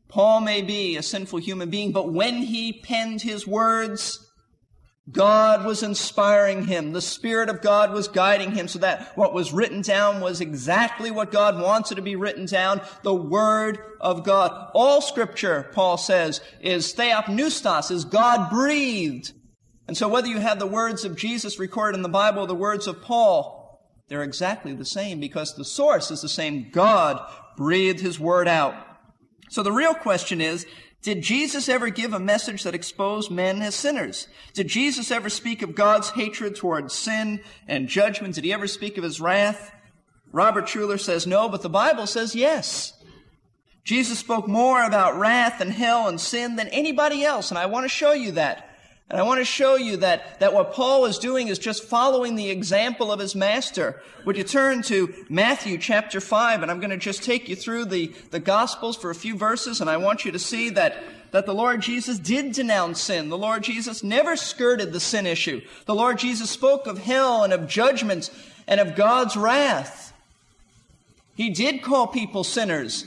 Paul 0.10 0.42
may 0.42 0.62
be 0.62 0.98
a 0.98 1.02
sinful 1.02 1.40
human 1.40 1.70
being, 1.70 1.94
but 1.94 2.12
when 2.12 2.40
he 2.40 2.74
penned 2.74 3.22
his 3.22 3.48
words, 3.48 4.28
God 5.12 5.66
was 5.66 5.84
inspiring 5.84 6.66
him. 6.66 6.94
The 6.94 7.02
Spirit 7.02 7.50
of 7.50 7.62
God 7.62 7.92
was 7.92 8.08
guiding 8.08 8.52
him 8.52 8.68
so 8.68 8.80
that 8.80 9.16
what 9.18 9.34
was 9.34 9.52
written 9.52 9.82
down 9.82 10.22
was 10.22 10.42
exactly 10.42 11.12
what 11.12 11.32
God 11.32 11.60
wanted 11.60 11.96
to 11.96 12.02
be 12.02 12.16
written 12.16 12.46
down, 12.46 12.82
the 13.04 13.14
Word 13.14 13.80
of 14.00 14.24
God. 14.24 14.72
All 14.74 15.02
Scripture, 15.02 15.70
Paul 15.74 15.98
says, 15.98 16.42
is 16.62 16.94
theopneustos, 16.94 17.92
is 17.92 18.06
God 18.06 18.50
breathed. 18.50 19.34
And 19.88 19.98
so 19.98 20.08
whether 20.08 20.28
you 20.28 20.40
have 20.40 20.60
the 20.60 20.68
words 20.68 21.04
of 21.04 21.18
Jesus 21.18 21.60
recorded 21.60 21.98
in 21.98 22.04
the 22.04 22.10
Bible 22.10 22.44
or 22.44 22.48
the 22.48 22.56
words 22.56 22.88
of 22.88 23.02
Paul, 23.02 23.82
they're 24.08 24.24
exactly 24.24 24.74
the 24.74 24.86
same 24.86 25.20
because 25.20 25.56
the 25.56 25.66
source 25.66 26.12
is 26.12 26.22
the 26.22 26.30
same. 26.30 26.70
God 26.72 27.22
breathed 27.58 28.00
His 28.00 28.20
Word 28.20 28.48
out. 28.48 28.76
So 29.50 29.64
the 29.64 29.72
real 29.72 29.94
question 29.94 30.40
is, 30.40 30.66
did 31.02 31.22
Jesus 31.24 31.68
ever 31.68 31.90
give 31.90 32.14
a 32.14 32.20
message 32.20 32.64
that 32.64 32.76
exposed 32.76 33.32
men 33.32 33.62
as 33.62 33.74
sinners? 33.74 34.28
Did 34.54 34.68
Jesus 34.68 35.10
ever 35.10 35.30
speak 35.30 35.62
of 35.64 35.74
God's 35.74 36.12
hatred 36.12 36.56
towards 36.56 36.94
sin 36.94 37.42
and 37.68 37.88
judgment? 37.88 38.36
Did 38.36 38.44
he 38.44 38.54
ever 38.54 38.68
speak 38.68 38.98
of 38.98 39.04
his 39.04 39.20
wrath? 39.20 39.72
Robert 40.32 40.66
Schuller 40.66 41.00
says 41.00 41.26
no, 41.26 41.50
but 41.50 41.64
the 41.64 41.70
Bible 41.70 42.06
says 42.06 42.36
yes. 42.36 42.94
Jesus 43.84 44.20
spoke 44.20 44.48
more 44.48 44.84
about 44.84 45.18
wrath 45.18 45.60
and 45.60 45.72
hell 45.72 46.08
and 46.08 46.22
sin 46.22 46.56
than 46.56 46.68
anybody 46.68 47.24
else, 47.24 47.50
and 47.50 47.58
I 47.58 47.66
want 47.66 47.86
to 47.86 47.90
show 47.90 48.12
you 48.12 48.34
that. 48.34 48.71
And 49.12 49.20
I 49.20 49.24
want 49.24 49.42
to 49.42 49.46
show 49.46 49.76
you 49.76 49.98
that, 49.98 50.40
that 50.40 50.54
what 50.54 50.72
Paul 50.72 51.04
is 51.04 51.20
doing 51.20 51.50
is 51.50 51.60
just 51.60 51.84
following 51.84 52.38
the 52.38 52.50
example 52.50 53.12
of 53.12 53.20
his 53.20 53.36
master. 53.36 54.02
Would 54.24 54.38
you 54.38 54.46
turn 54.46 54.84
to 54.84 55.14
Matthew 55.28 55.78
chapter 55.78 56.22
5, 56.22 56.62
and 56.62 56.72
I'm 56.72 56.80
going 56.80 56.92
to 56.92 56.98
just 56.98 57.22
take 57.22 57.50
you 57.50 57.58
through 57.58 57.86
the, 57.86 58.14
the 58.30 58.40
Gospels 58.40 58.96
for 58.96 59.10
a 59.10 59.16
few 59.16 59.36
verses, 59.36 59.82
and 59.82 59.90
I 59.90 59.98
want 59.98 60.24
you 60.24 60.32
to 60.32 60.40
see 60.40 60.70
that, 60.70 61.04
that 61.32 61.46
the 61.46 61.54
Lord 61.54 61.82
Jesus 61.82 62.20
did 62.20 62.54
denounce 62.54 63.02
sin. 63.02 63.28
The 63.28 63.38
Lord 63.38 63.64
Jesus 63.64 64.02
never 64.02 64.38
skirted 64.38 64.94
the 64.94 65.02
sin 65.02 65.28
issue. 65.28 65.60
The 65.88 65.96
Lord 65.96 66.18
Jesus 66.18 66.50
spoke 66.50 66.88
of 66.88 67.00
hell 67.00 67.44
and 67.44 67.52
of 67.52 67.68
judgment 67.68 68.32
and 68.66 68.80
of 68.80 68.96
God's 68.96 69.36
wrath. 69.36 70.14
He 71.36 71.50
did 71.50 71.82
call 71.82 72.08
people 72.08 72.46
sinners. 72.46 73.06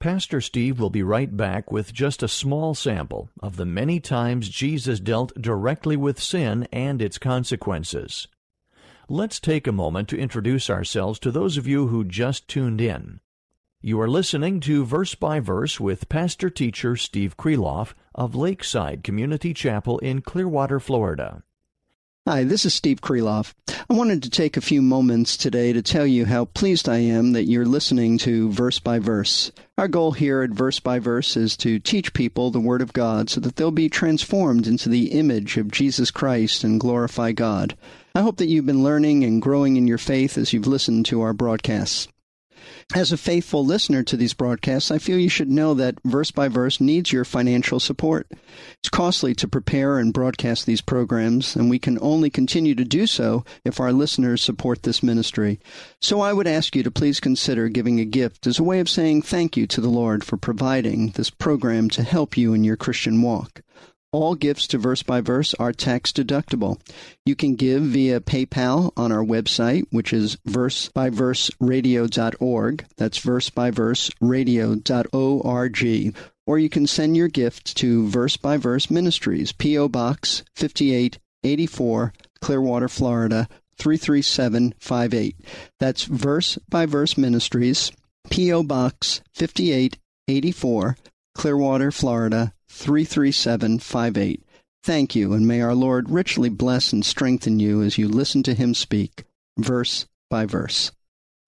Pastor 0.00 0.40
Steve 0.40 0.78
will 0.78 0.90
be 0.90 1.02
right 1.02 1.36
back 1.36 1.72
with 1.72 1.92
just 1.92 2.22
a 2.22 2.28
small 2.28 2.72
sample 2.72 3.30
of 3.42 3.56
the 3.56 3.64
many 3.64 3.98
times 3.98 4.48
Jesus 4.48 5.00
dealt 5.00 5.34
directly 5.34 5.96
with 5.96 6.22
sin 6.22 6.68
and 6.72 7.02
its 7.02 7.18
consequences. 7.18 8.28
Let's 9.08 9.40
take 9.40 9.66
a 9.66 9.72
moment 9.72 10.08
to 10.10 10.16
introduce 10.16 10.70
ourselves 10.70 11.18
to 11.18 11.32
those 11.32 11.56
of 11.56 11.66
you 11.66 11.88
who 11.88 12.04
just 12.04 12.46
tuned 12.46 12.80
in. 12.80 13.18
You 13.80 14.00
are 14.00 14.08
listening 14.08 14.60
to 14.60 14.84
Verse 14.84 15.16
by 15.16 15.40
Verse 15.40 15.80
with 15.80 16.08
pastor 16.08 16.48
teacher 16.48 16.94
Steve 16.94 17.36
Kreloff 17.36 17.94
of 18.14 18.36
Lakeside 18.36 19.02
Community 19.02 19.52
Chapel 19.52 19.98
in 19.98 20.20
Clearwater, 20.20 20.78
Florida. 20.78 21.42
Hi, 22.26 22.44
this 22.44 22.66
is 22.66 22.74
Steve 22.74 23.00
Kreloff. 23.00 23.54
I 23.88 23.94
wanted 23.94 24.22
to 24.22 24.28
take 24.28 24.58
a 24.58 24.60
few 24.60 24.82
moments 24.82 25.34
today 25.34 25.72
to 25.72 25.80
tell 25.80 26.06
you 26.06 26.26
how 26.26 26.44
pleased 26.44 26.86
I 26.86 26.98
am 26.98 27.32
that 27.32 27.44
you're 27.44 27.64
listening 27.64 28.18
to 28.18 28.50
Verse 28.52 28.78
by 28.78 28.98
Verse. 28.98 29.50
Our 29.78 29.88
goal 29.88 30.12
here 30.12 30.42
at 30.42 30.50
Verse 30.50 30.78
by 30.78 30.98
Verse 30.98 31.38
is 31.38 31.56
to 31.56 31.78
teach 31.78 32.12
people 32.12 32.50
the 32.50 32.60
Word 32.60 32.82
of 32.82 32.92
God 32.92 33.30
so 33.30 33.40
that 33.40 33.56
they'll 33.56 33.70
be 33.70 33.88
transformed 33.88 34.66
into 34.66 34.90
the 34.90 35.12
image 35.12 35.56
of 35.56 35.70
Jesus 35.70 36.10
Christ 36.10 36.64
and 36.64 36.78
glorify 36.78 37.32
God. 37.32 37.74
I 38.14 38.20
hope 38.20 38.36
that 38.36 38.48
you've 38.48 38.66
been 38.66 38.82
learning 38.82 39.24
and 39.24 39.40
growing 39.40 39.78
in 39.78 39.86
your 39.86 39.96
faith 39.96 40.36
as 40.36 40.52
you've 40.52 40.66
listened 40.66 41.06
to 41.06 41.22
our 41.22 41.32
broadcasts. 41.32 42.08
As 42.94 43.12
a 43.12 43.16
faithful 43.16 43.64
listener 43.64 44.02
to 44.02 44.16
these 44.16 44.34
broadcasts, 44.34 44.90
I 44.90 44.98
feel 44.98 45.18
you 45.18 45.28
should 45.28 45.50
know 45.50 45.74
that 45.74 45.98
Verse 46.04 46.30
by 46.30 46.48
Verse 46.48 46.80
needs 46.80 47.12
your 47.12 47.24
financial 47.24 47.80
support. 47.80 48.30
It's 48.80 48.88
costly 48.88 49.34
to 49.34 49.48
prepare 49.48 49.98
and 49.98 50.12
broadcast 50.12 50.64
these 50.64 50.80
programs, 50.80 51.54
and 51.54 51.68
we 51.68 51.78
can 51.78 51.98
only 52.00 52.30
continue 52.30 52.74
to 52.74 52.84
do 52.84 53.06
so 53.06 53.44
if 53.64 53.78
our 53.78 53.92
listeners 53.92 54.42
support 54.42 54.82
this 54.82 55.02
ministry. 55.02 55.60
So 56.00 56.20
I 56.20 56.32
would 56.32 56.46
ask 56.46 56.74
you 56.74 56.82
to 56.82 56.90
please 56.90 57.20
consider 57.20 57.68
giving 57.68 58.00
a 58.00 58.04
gift 58.04 58.46
as 58.46 58.58
a 58.58 58.64
way 58.64 58.80
of 58.80 58.88
saying 58.88 59.22
thank 59.22 59.56
you 59.56 59.66
to 59.66 59.80
the 59.80 59.88
Lord 59.88 60.24
for 60.24 60.36
providing 60.36 61.10
this 61.10 61.30
program 61.30 61.90
to 61.90 62.02
help 62.02 62.36
you 62.36 62.54
in 62.54 62.64
your 62.64 62.76
Christian 62.76 63.22
walk. 63.22 63.62
All 64.10 64.34
gifts 64.34 64.66
to 64.68 64.78
Verse 64.78 65.02
by 65.02 65.20
Verse 65.20 65.52
are 65.54 65.70
tax 65.70 66.12
deductible. 66.12 66.80
You 67.26 67.36
can 67.36 67.56
give 67.56 67.82
via 67.82 68.20
PayPal 68.20 68.90
on 68.96 69.12
our 69.12 69.22
website, 69.22 69.84
which 69.90 70.14
is 70.14 70.36
versebyverseradio.org. 70.48 72.86
That's 72.96 73.18
versebyverseradio.org. 73.18 76.16
Or 76.46 76.58
you 76.58 76.70
can 76.70 76.86
send 76.86 77.18
your 77.18 77.28
gift 77.28 77.76
to 77.76 78.08
Verse 78.08 78.38
by 78.38 78.56
Verse 78.56 78.90
Ministries, 78.90 79.52
P.O. 79.52 79.90
Box 79.90 80.42
5884, 80.56 82.14
Clearwater, 82.40 82.88
Florida 82.88 83.46
33758. 83.76 85.36
That's 85.78 86.04
Verse 86.04 86.56
by 86.70 86.86
Verse 86.86 87.18
Ministries, 87.18 87.92
P.O. 88.30 88.62
Box 88.62 89.20
5884, 89.34 90.96
Clearwater, 91.34 91.90
Florida 91.90 92.54
33758. 92.68 94.42
Thank 94.82 95.14
you, 95.14 95.32
and 95.32 95.46
may 95.46 95.60
our 95.60 95.74
Lord 95.74 96.10
richly 96.10 96.48
bless 96.48 96.92
and 96.92 97.04
strengthen 97.04 97.60
you 97.60 97.82
as 97.82 97.98
you 97.98 98.08
listen 98.08 98.42
to 98.44 98.54
him 98.54 98.74
speak, 98.74 99.24
verse 99.58 100.06
by 100.30 100.46
verse. 100.46 100.92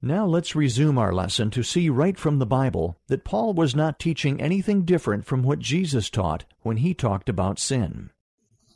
Now 0.02 0.26
let's 0.26 0.56
resume 0.56 0.96
our 0.96 1.12
lesson 1.12 1.50
to 1.50 1.62
see 1.62 1.90
right 1.90 2.18
from 2.18 2.38
the 2.38 2.46
Bible 2.46 2.96
that 3.08 3.24
Paul 3.24 3.52
was 3.52 3.74
not 3.74 3.98
teaching 3.98 4.40
anything 4.40 4.84
different 4.84 5.26
from 5.26 5.42
what 5.42 5.58
Jesus 5.58 6.08
taught 6.08 6.44
when 6.62 6.78
he 6.78 6.94
talked 6.94 7.28
about 7.28 7.58
sin. 7.58 8.10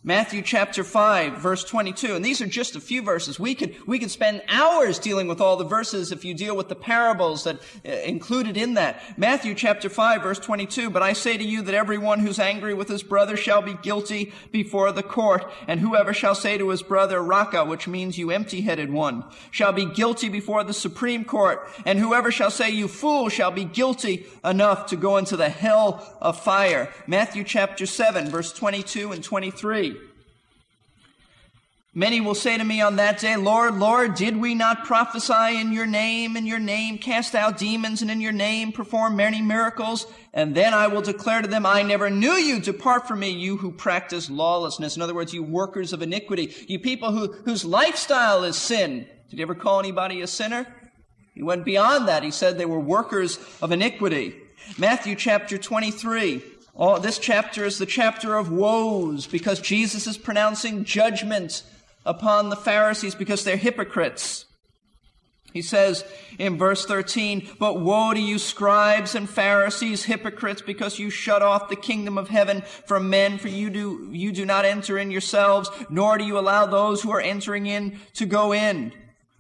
Matthew 0.07 0.43
chapter 0.43 0.85
5 0.85 1.39
verse 1.39 1.65
22. 1.65 2.15
And 2.15 2.23
these 2.23 2.43
are 2.43 2.47
just 2.47 2.77
a 2.77 2.81
few 2.81 3.01
verses. 3.01 3.41
We 3.41 3.55
could, 3.55 3.75
we 3.87 3.99
could 3.99 4.11
spend 4.11 4.43
hours 4.51 4.99
dealing 4.99 5.29
with 5.29 5.41
all 5.41 5.57
the 5.57 5.65
verses 5.65 6.13
if 6.13 6.27
you 6.27 6.35
deal 6.35 6.55
with 6.55 6.69
the 6.69 6.75
parables 6.75 7.45
that 7.45 7.57
uh, 7.89 7.91
included 7.91 8.59
in 8.59 8.75
that. 8.75 9.01
Matthew 9.17 9.55
chapter 9.55 9.89
5 9.89 10.23
verse 10.23 10.39
22. 10.39 10.91
But 10.91 11.03
I 11.03 11.15
say 11.15 11.39
to 11.39 11.43
you 11.43 11.63
that 11.63 11.75
everyone 11.75 12.21
who's 12.21 12.39
angry 12.39 12.75
with 12.75 12.87
his 12.87 13.03
brother 13.03 13.35
shall 13.35 13.63
be 13.63 13.79
guilty 13.81 14.35
before 14.53 14.93
the 14.93 15.03
court. 15.03 15.51
And 15.67 15.81
whoever 15.81 16.13
shall 16.13 16.35
say 16.35 16.59
to 16.59 16.69
his 16.69 16.83
brother, 16.83 17.23
Raca, 17.23 17.65
which 17.65 17.89
means 17.89 18.19
you 18.19 18.31
empty-headed 18.31 18.93
one, 18.93 19.25
shall 19.51 19.73
be 19.73 19.87
guilty 19.87 20.29
before 20.29 20.65
the 20.65 20.75
Supreme 20.75 21.25
Court. 21.25 21.67
And 21.87 21.99
whoever 21.99 22.31
shall 22.31 22.51
say 22.51 22.69
you 22.69 22.89
fool 22.89 23.31
shall 23.31 23.53
be 23.53 23.65
guilty 23.65 24.27
enough 24.45 24.85
to 24.89 24.97
go 24.97 25.17
into 25.17 25.39
the 25.39 25.49
hell 25.49 26.15
of 26.21 26.39
fire. 26.39 26.93
Matthew 27.07 27.43
chapter 27.43 27.87
7 27.87 28.29
verse 28.29 28.53
22 28.53 29.11
and 29.13 29.25
23. 29.25 29.94
Many 31.97 32.21
will 32.21 32.35
say 32.35 32.59
to 32.59 32.65
me 32.65 32.81
on 32.81 32.97
that 32.97 33.21
day, 33.21 33.37
Lord, 33.37 33.77
Lord, 33.77 34.17
did 34.17 34.37
we 34.37 34.57
not 34.57 34.85
prophesy 34.85 35.61
in 35.61 35.73
your 35.73 35.87
name, 35.87 36.37
in 36.37 36.45
your 36.45 36.59
name 36.59 36.99
cast 36.99 37.37
out 37.37 37.57
demons, 37.57 38.03
and 38.03 38.11
in 38.11 38.21
your 38.21 38.33
name 38.33 38.73
perform 38.73 39.15
many 39.15 39.41
miracles? 39.41 40.05
And 40.33 40.57
then 40.57 40.75
I 40.75 40.89
will 40.89 41.03
declare 41.03 41.41
to 41.41 41.47
them, 41.47 41.65
I 41.65 41.83
never 41.83 42.11
knew 42.11 42.33
you. 42.33 42.59
Depart 42.59 43.07
from 43.07 43.21
me, 43.21 43.31
you 43.31 43.59
who 43.59 43.71
practice 43.71 44.29
lawlessness. 44.29 44.97
In 44.97 45.03
other 45.03 45.15
words, 45.15 45.33
you 45.33 45.45
workers 45.45 45.93
of 45.93 46.03
iniquity, 46.03 46.53
you 46.67 46.81
people 46.81 47.13
who, 47.13 47.33
whose 47.45 47.65
lifestyle 47.65 48.43
is 48.43 48.57
sin. 48.57 49.07
Did 49.31 49.37
he 49.37 49.43
ever 49.43 49.55
call 49.55 49.79
anybody 49.79 50.21
a 50.21 50.27
sinner? 50.27 50.67
He 51.33 51.45
went 51.45 51.65
beyond 51.65 52.09
that. 52.09 52.25
He 52.25 52.33
said 52.33 52.59
they 52.59 52.67
were 52.67 52.81
workers 52.81 53.39
of 53.63 53.71
iniquity. 53.71 54.35
Matthew 54.79 55.15
chapter 55.15 55.59
23. 55.59 56.43
Oh, 56.77 56.99
this 56.99 57.21
chapter 57.21 57.65
is 57.65 57.79
the 57.79 57.87
chapter 57.87 58.37
of 58.37 58.51
woes 58.51 59.29
because 59.29 59.61
Jesus 59.61 60.09
is 60.09 60.19
pronouncing 60.19 60.83
judgment 60.83 61.63
upon 62.05 62.49
the 62.49 62.57
Pharisees 62.57 63.15
because 63.15 63.45
they're 63.45 63.57
hypocrites. 63.57 64.47
He 65.55 65.63
says 65.63 66.05
in 66.37 66.59
verse 66.59 66.85
13, 66.85 67.49
But 67.61 67.81
woe 67.81 68.13
to 68.13 68.21
you, 68.21 68.39
scribes 68.41 69.15
and 69.15 69.31
Pharisees, 69.31 70.05
hypocrites, 70.05 70.61
because 70.61 70.99
you 70.99 71.11
shut 71.11 71.43
off 71.43 71.69
the 71.69 71.77
kingdom 71.77 72.19
of 72.19 72.29
heaven 72.29 72.63
from 72.87 73.09
men, 73.09 73.39
for 73.39 73.47
you 73.47 73.71
do, 73.71 74.09
you 74.11 74.33
do 74.33 74.45
not 74.45 74.65
enter 74.65 74.99
in 74.99 75.13
yourselves, 75.13 75.71
nor 75.89 76.19
do 76.19 76.25
you 76.25 76.37
allow 76.37 76.67
those 76.67 77.03
who 77.03 77.13
are 77.13 77.21
entering 77.21 77.67
in 77.67 78.01
to 78.15 78.27
go 78.27 78.53
in. 78.53 78.93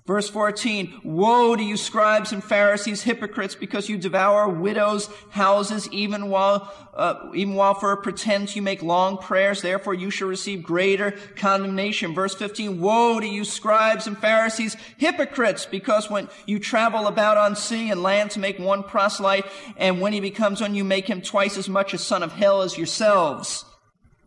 Verse 0.06 0.28
14, 0.28 1.00
Woe 1.02 1.56
to 1.56 1.62
you 1.62 1.78
scribes 1.78 2.30
and 2.30 2.44
Pharisees, 2.44 3.02
hypocrites, 3.02 3.54
because 3.54 3.88
you 3.88 3.96
devour 3.96 4.46
widows' 4.46 5.08
houses, 5.30 5.88
even 5.92 6.28
while, 6.28 6.70
uh, 6.92 7.30
even 7.34 7.54
while 7.54 7.72
for 7.72 7.90
a 7.90 7.96
pretense 7.96 8.54
you 8.54 8.60
make 8.60 8.82
long 8.82 9.16
prayers, 9.16 9.62
therefore 9.62 9.94
you 9.94 10.10
shall 10.10 10.28
receive 10.28 10.62
greater 10.62 11.12
condemnation. 11.36 12.14
Verse 12.14 12.34
15, 12.34 12.82
Woe 12.82 13.18
to 13.18 13.26
you 13.26 13.44
scribes 13.44 14.06
and 14.06 14.18
Pharisees, 14.18 14.76
hypocrites, 14.98 15.64
because 15.64 16.10
when 16.10 16.28
you 16.44 16.58
travel 16.58 17.06
about 17.06 17.38
on 17.38 17.56
sea 17.56 17.90
and 17.90 18.02
land 18.02 18.30
to 18.32 18.40
make 18.40 18.58
one 18.58 18.82
proselyte, 18.82 19.46
and 19.78 20.02
when 20.02 20.12
he 20.12 20.20
becomes 20.20 20.60
one, 20.60 20.74
you 20.74 20.84
make 20.84 21.06
him 21.08 21.22
twice 21.22 21.56
as 21.56 21.70
much 21.70 21.94
a 21.94 21.98
son 21.98 22.22
of 22.22 22.32
hell 22.32 22.60
as 22.60 22.76
yourselves. 22.76 23.64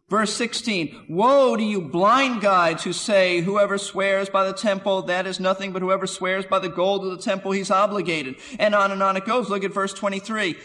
Verse 0.09 0.33
16, 0.35 1.07
Woe 1.09 1.57
to 1.57 1.63
you 1.63 1.81
blind 1.81 2.39
guides 2.39 2.83
who 2.83 2.93
say, 2.93 3.41
whoever 3.41 3.77
swears 3.77 4.29
by 4.29 4.45
the 4.45 4.53
temple, 4.53 5.01
that 5.03 5.27
is 5.27 5.39
nothing, 5.39 5.73
but 5.73 5.81
whoever 5.81 6.07
swears 6.07 6.45
by 6.45 6.59
the 6.59 6.69
gold 6.69 7.03
of 7.03 7.11
the 7.11 7.23
temple, 7.23 7.51
he's 7.51 7.69
obligated. 7.69 8.35
And 8.57 8.73
on 8.73 8.91
and 8.91 9.03
on 9.03 9.17
it 9.17 9.25
goes. 9.25 9.49
Look 9.49 9.65
at 9.65 9.73
verse 9.73 9.93
23. 9.93 10.55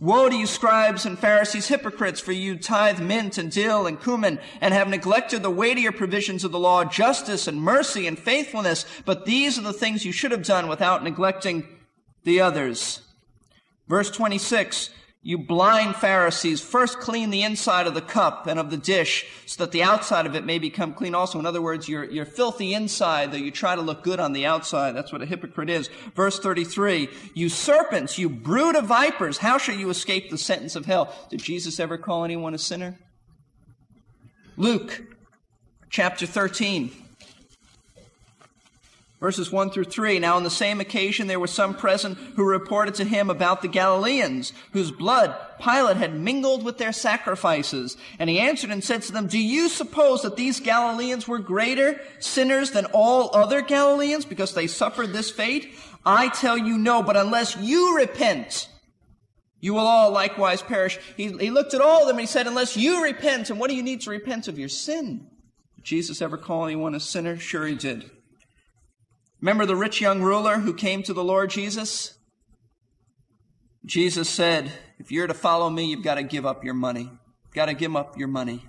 Woe 0.00 0.28
to 0.30 0.36
you 0.36 0.46
scribes 0.46 1.04
and 1.04 1.18
Pharisees, 1.18 1.68
hypocrites, 1.68 2.20
for 2.20 2.32
you 2.32 2.56
tithe 2.56 3.00
mint 3.00 3.36
and 3.36 3.50
dill 3.50 3.86
and 3.86 4.00
cumin, 4.00 4.38
and 4.60 4.72
have 4.72 4.88
neglected 4.88 5.42
the 5.42 5.50
weightier 5.50 5.92
provisions 5.92 6.44
of 6.44 6.52
the 6.52 6.58
law, 6.58 6.84
justice 6.84 7.48
and 7.48 7.60
mercy 7.60 8.06
and 8.06 8.18
faithfulness. 8.18 8.86
But 9.04 9.26
these 9.26 9.58
are 9.58 9.62
the 9.62 9.72
things 9.72 10.06
you 10.06 10.12
should 10.12 10.30
have 10.30 10.44
done 10.44 10.68
without 10.68 11.04
neglecting 11.04 11.68
the 12.24 12.40
others. 12.40 13.02
Verse 13.88 14.10
26, 14.10 14.90
you 15.20 15.36
blind 15.36 15.96
Pharisees, 15.96 16.60
first 16.60 17.00
clean 17.00 17.30
the 17.30 17.42
inside 17.42 17.86
of 17.86 17.94
the 17.94 18.00
cup 18.00 18.46
and 18.46 18.58
of 18.58 18.70
the 18.70 18.76
dish 18.76 19.26
so 19.46 19.64
that 19.64 19.72
the 19.72 19.82
outside 19.82 20.26
of 20.26 20.36
it 20.36 20.44
may 20.44 20.58
become 20.58 20.94
clean 20.94 21.14
also. 21.14 21.40
In 21.40 21.46
other 21.46 21.60
words, 21.60 21.88
you're, 21.88 22.04
you're 22.04 22.24
filthy 22.24 22.72
inside, 22.72 23.32
though 23.32 23.38
you 23.38 23.50
try 23.50 23.74
to 23.74 23.82
look 23.82 24.04
good 24.04 24.20
on 24.20 24.32
the 24.32 24.46
outside. 24.46 24.92
That's 24.92 25.12
what 25.12 25.20
a 25.20 25.26
hypocrite 25.26 25.70
is. 25.70 25.88
Verse 26.14 26.38
33, 26.38 27.08
you 27.34 27.48
serpents, 27.48 28.16
you 28.16 28.28
brood 28.28 28.76
of 28.76 28.86
vipers, 28.86 29.38
how 29.38 29.58
shall 29.58 29.74
you 29.74 29.90
escape 29.90 30.30
the 30.30 30.38
sentence 30.38 30.76
of 30.76 30.86
hell? 30.86 31.12
Did 31.30 31.42
Jesus 31.42 31.80
ever 31.80 31.98
call 31.98 32.24
anyone 32.24 32.54
a 32.54 32.58
sinner? 32.58 32.96
Luke 34.56 35.02
chapter 35.90 36.26
13 36.26 37.07
Verses 39.20 39.50
1 39.50 39.70
through 39.70 39.84
3. 39.84 40.20
Now 40.20 40.36
on 40.36 40.44
the 40.44 40.50
same 40.50 40.80
occasion 40.80 41.26
there 41.26 41.40
were 41.40 41.48
some 41.48 41.74
present 41.74 42.16
who 42.36 42.44
reported 42.44 42.94
to 42.94 43.04
him 43.04 43.30
about 43.30 43.62
the 43.62 43.68
Galileans, 43.68 44.52
whose 44.72 44.92
blood 44.92 45.34
Pilate 45.60 45.96
had 45.96 46.18
mingled 46.18 46.64
with 46.64 46.78
their 46.78 46.92
sacrifices. 46.92 47.96
And 48.20 48.30
he 48.30 48.38
answered 48.38 48.70
and 48.70 48.82
said 48.82 49.02
to 49.02 49.12
them, 49.12 49.26
Do 49.26 49.38
you 49.38 49.68
suppose 49.68 50.22
that 50.22 50.36
these 50.36 50.60
Galileans 50.60 51.26
were 51.26 51.40
greater 51.40 52.00
sinners 52.20 52.70
than 52.70 52.86
all 52.86 53.34
other 53.34 53.60
Galileans 53.60 54.24
because 54.24 54.54
they 54.54 54.68
suffered 54.68 55.12
this 55.12 55.30
fate? 55.30 55.74
I 56.06 56.28
tell 56.28 56.56
you 56.56 56.78
no, 56.78 57.02
but 57.02 57.16
unless 57.16 57.56
you 57.56 57.96
repent, 57.96 58.68
you 59.60 59.74
will 59.74 59.80
all 59.80 60.12
likewise 60.12 60.62
perish. 60.62 60.96
He, 61.16 61.32
he 61.36 61.50
looked 61.50 61.74
at 61.74 61.80
all 61.80 62.02
of 62.02 62.06
them 62.06 62.18
and 62.18 62.20
he 62.20 62.26
said, 62.26 62.46
Unless 62.46 62.76
you 62.76 63.02
repent, 63.02 63.50
and 63.50 63.58
what 63.58 63.68
do 63.68 63.74
you 63.74 63.82
need 63.82 64.02
to 64.02 64.10
repent 64.10 64.46
of 64.46 64.60
your 64.60 64.68
sin? 64.68 65.26
Did 65.74 65.84
Jesus 65.84 66.22
ever 66.22 66.38
call 66.38 66.66
anyone 66.66 66.94
a 66.94 67.00
sinner? 67.00 67.36
Sure 67.36 67.66
he 67.66 67.74
did. 67.74 68.12
Remember 69.40 69.66
the 69.66 69.76
rich 69.76 70.00
young 70.00 70.20
ruler 70.22 70.58
who 70.58 70.74
came 70.74 71.02
to 71.04 71.12
the 71.12 71.24
Lord 71.24 71.50
Jesus? 71.50 72.14
Jesus 73.84 74.28
said, 74.28 74.72
If 74.98 75.12
you're 75.12 75.26
to 75.26 75.34
follow 75.34 75.70
me, 75.70 75.86
you've 75.86 76.02
got 76.02 76.16
to 76.16 76.22
give 76.22 76.44
up 76.44 76.64
your 76.64 76.74
money. 76.74 77.02
You've 77.02 77.54
got 77.54 77.66
to 77.66 77.74
give 77.74 77.94
up 77.94 78.18
your 78.18 78.28
money. 78.28 78.66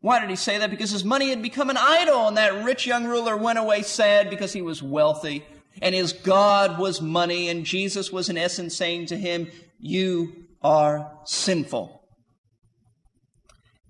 Why 0.00 0.20
did 0.20 0.30
he 0.30 0.36
say 0.36 0.58
that? 0.58 0.70
Because 0.70 0.90
his 0.90 1.04
money 1.04 1.30
had 1.30 1.42
become 1.42 1.68
an 1.68 1.76
idol, 1.76 2.28
and 2.28 2.36
that 2.36 2.64
rich 2.64 2.86
young 2.86 3.06
ruler 3.06 3.36
went 3.36 3.58
away 3.58 3.82
sad 3.82 4.30
because 4.30 4.52
he 4.52 4.62
was 4.62 4.82
wealthy, 4.82 5.44
and 5.82 5.94
his 5.94 6.12
God 6.12 6.78
was 6.78 7.02
money, 7.02 7.48
and 7.48 7.64
Jesus 7.64 8.10
was 8.12 8.28
in 8.28 8.38
essence 8.38 8.76
saying 8.76 9.06
to 9.06 9.16
him, 9.16 9.50
You 9.78 10.46
are 10.62 11.12
sinful. 11.24 12.02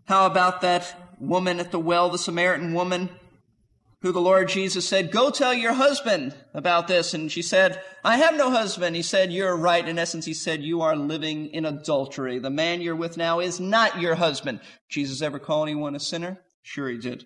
How 0.06 0.26
about 0.26 0.60
that 0.62 1.14
woman 1.18 1.60
at 1.60 1.70
the 1.70 1.78
well, 1.78 2.10
the 2.10 2.18
Samaritan 2.18 2.74
woman? 2.74 3.10
Who 4.02 4.12
the 4.12 4.20
Lord 4.20 4.48
Jesus 4.48 4.88
said, 4.88 5.10
Go 5.10 5.30
tell 5.30 5.54
your 5.54 5.72
husband 5.72 6.34
about 6.52 6.86
this. 6.86 7.14
And 7.14 7.32
she 7.32 7.42
said, 7.42 7.82
I 8.04 8.18
have 8.18 8.36
no 8.36 8.50
husband. 8.50 8.94
He 8.94 9.02
said, 9.02 9.32
You're 9.32 9.56
right. 9.56 9.86
In 9.86 9.98
essence, 9.98 10.26
he 10.26 10.34
said, 10.34 10.62
You 10.62 10.82
are 10.82 10.96
living 10.96 11.46
in 11.46 11.64
adultery. 11.64 12.38
The 12.38 12.50
man 12.50 12.80
you're 12.80 12.96
with 12.96 13.16
now 13.16 13.40
is 13.40 13.58
not 13.58 14.00
your 14.00 14.14
husband. 14.14 14.60
Jesus 14.88 15.22
ever 15.22 15.38
call 15.38 15.62
anyone 15.62 15.96
a 15.96 16.00
sinner? 16.00 16.40
Sure, 16.62 16.88
he 16.88 16.98
did. 16.98 17.24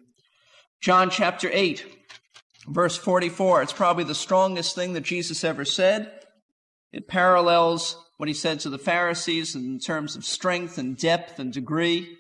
John 0.81 1.11
chapter 1.11 1.51
8, 1.53 1.85
verse 2.69 2.97
44. 2.97 3.63
It's 3.63 3.73
probably 3.73 4.05
the 4.05 4.15
strongest 4.15 4.75
thing 4.75 4.93
that 4.95 5.03
Jesus 5.03 5.45
ever 5.45 5.65
said. 5.65 6.11
It 6.93 7.09
parallels 7.09 7.97
what 8.17 8.29
he 8.29 8.35
said 8.35 8.61
to 8.61 8.71
the 8.71 8.79
Pharisees 8.79 9.55
in 9.55 9.79
terms 9.79 10.17
of 10.17 10.25
strength 10.25 10.79
and 10.79 10.97
depth 10.97 11.39
and 11.39 11.53
degree. 11.53 12.17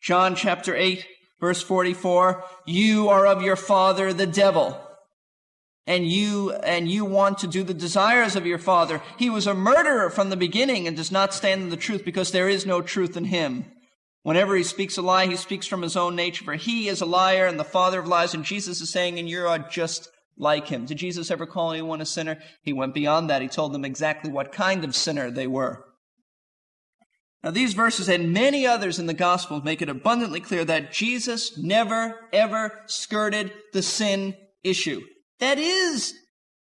John 0.00 0.34
chapter 0.34 0.76
8, 0.76 1.06
Verse 1.44 1.60
44, 1.60 2.42
you 2.64 3.10
are 3.10 3.26
of 3.26 3.42
your 3.42 3.54
father, 3.54 4.14
the 4.14 4.26
devil. 4.26 4.80
And 5.86 6.08
you, 6.08 6.52
and 6.52 6.90
you 6.90 7.04
want 7.04 7.36
to 7.40 7.46
do 7.46 7.62
the 7.62 7.74
desires 7.74 8.34
of 8.34 8.46
your 8.46 8.56
father. 8.56 9.02
He 9.18 9.28
was 9.28 9.46
a 9.46 9.52
murderer 9.52 10.08
from 10.08 10.30
the 10.30 10.38
beginning 10.38 10.88
and 10.88 10.96
does 10.96 11.12
not 11.12 11.34
stand 11.34 11.60
in 11.60 11.68
the 11.68 11.76
truth 11.76 12.02
because 12.02 12.32
there 12.32 12.48
is 12.48 12.64
no 12.64 12.80
truth 12.80 13.14
in 13.14 13.26
him. 13.26 13.66
Whenever 14.22 14.56
he 14.56 14.62
speaks 14.62 14.96
a 14.96 15.02
lie, 15.02 15.26
he 15.26 15.36
speaks 15.36 15.66
from 15.66 15.82
his 15.82 15.98
own 15.98 16.16
nature, 16.16 16.44
for 16.44 16.54
he 16.54 16.88
is 16.88 17.02
a 17.02 17.04
liar 17.04 17.44
and 17.44 17.60
the 17.60 17.62
father 17.62 17.98
of 17.98 18.08
lies. 18.08 18.32
And 18.32 18.42
Jesus 18.42 18.80
is 18.80 18.88
saying, 18.88 19.18
and 19.18 19.28
you 19.28 19.46
are 19.46 19.58
just 19.58 20.08
like 20.38 20.68
him. 20.68 20.86
Did 20.86 20.96
Jesus 20.96 21.30
ever 21.30 21.44
call 21.44 21.72
anyone 21.72 22.00
a 22.00 22.06
sinner? 22.06 22.38
He 22.62 22.72
went 22.72 22.94
beyond 22.94 23.28
that. 23.28 23.42
He 23.42 23.48
told 23.48 23.74
them 23.74 23.84
exactly 23.84 24.32
what 24.32 24.50
kind 24.50 24.82
of 24.82 24.96
sinner 24.96 25.30
they 25.30 25.46
were. 25.46 25.84
Now, 27.44 27.50
these 27.50 27.74
verses 27.74 28.08
and 28.08 28.32
many 28.32 28.66
others 28.66 28.98
in 28.98 29.04
the 29.04 29.12
Gospels 29.12 29.64
make 29.64 29.82
it 29.82 29.90
abundantly 29.90 30.40
clear 30.40 30.64
that 30.64 30.94
Jesus 30.94 31.58
never, 31.58 32.14
ever 32.32 32.80
skirted 32.86 33.52
the 33.74 33.82
sin 33.82 34.34
issue. 34.62 35.02
That 35.40 35.58
is 35.58 36.14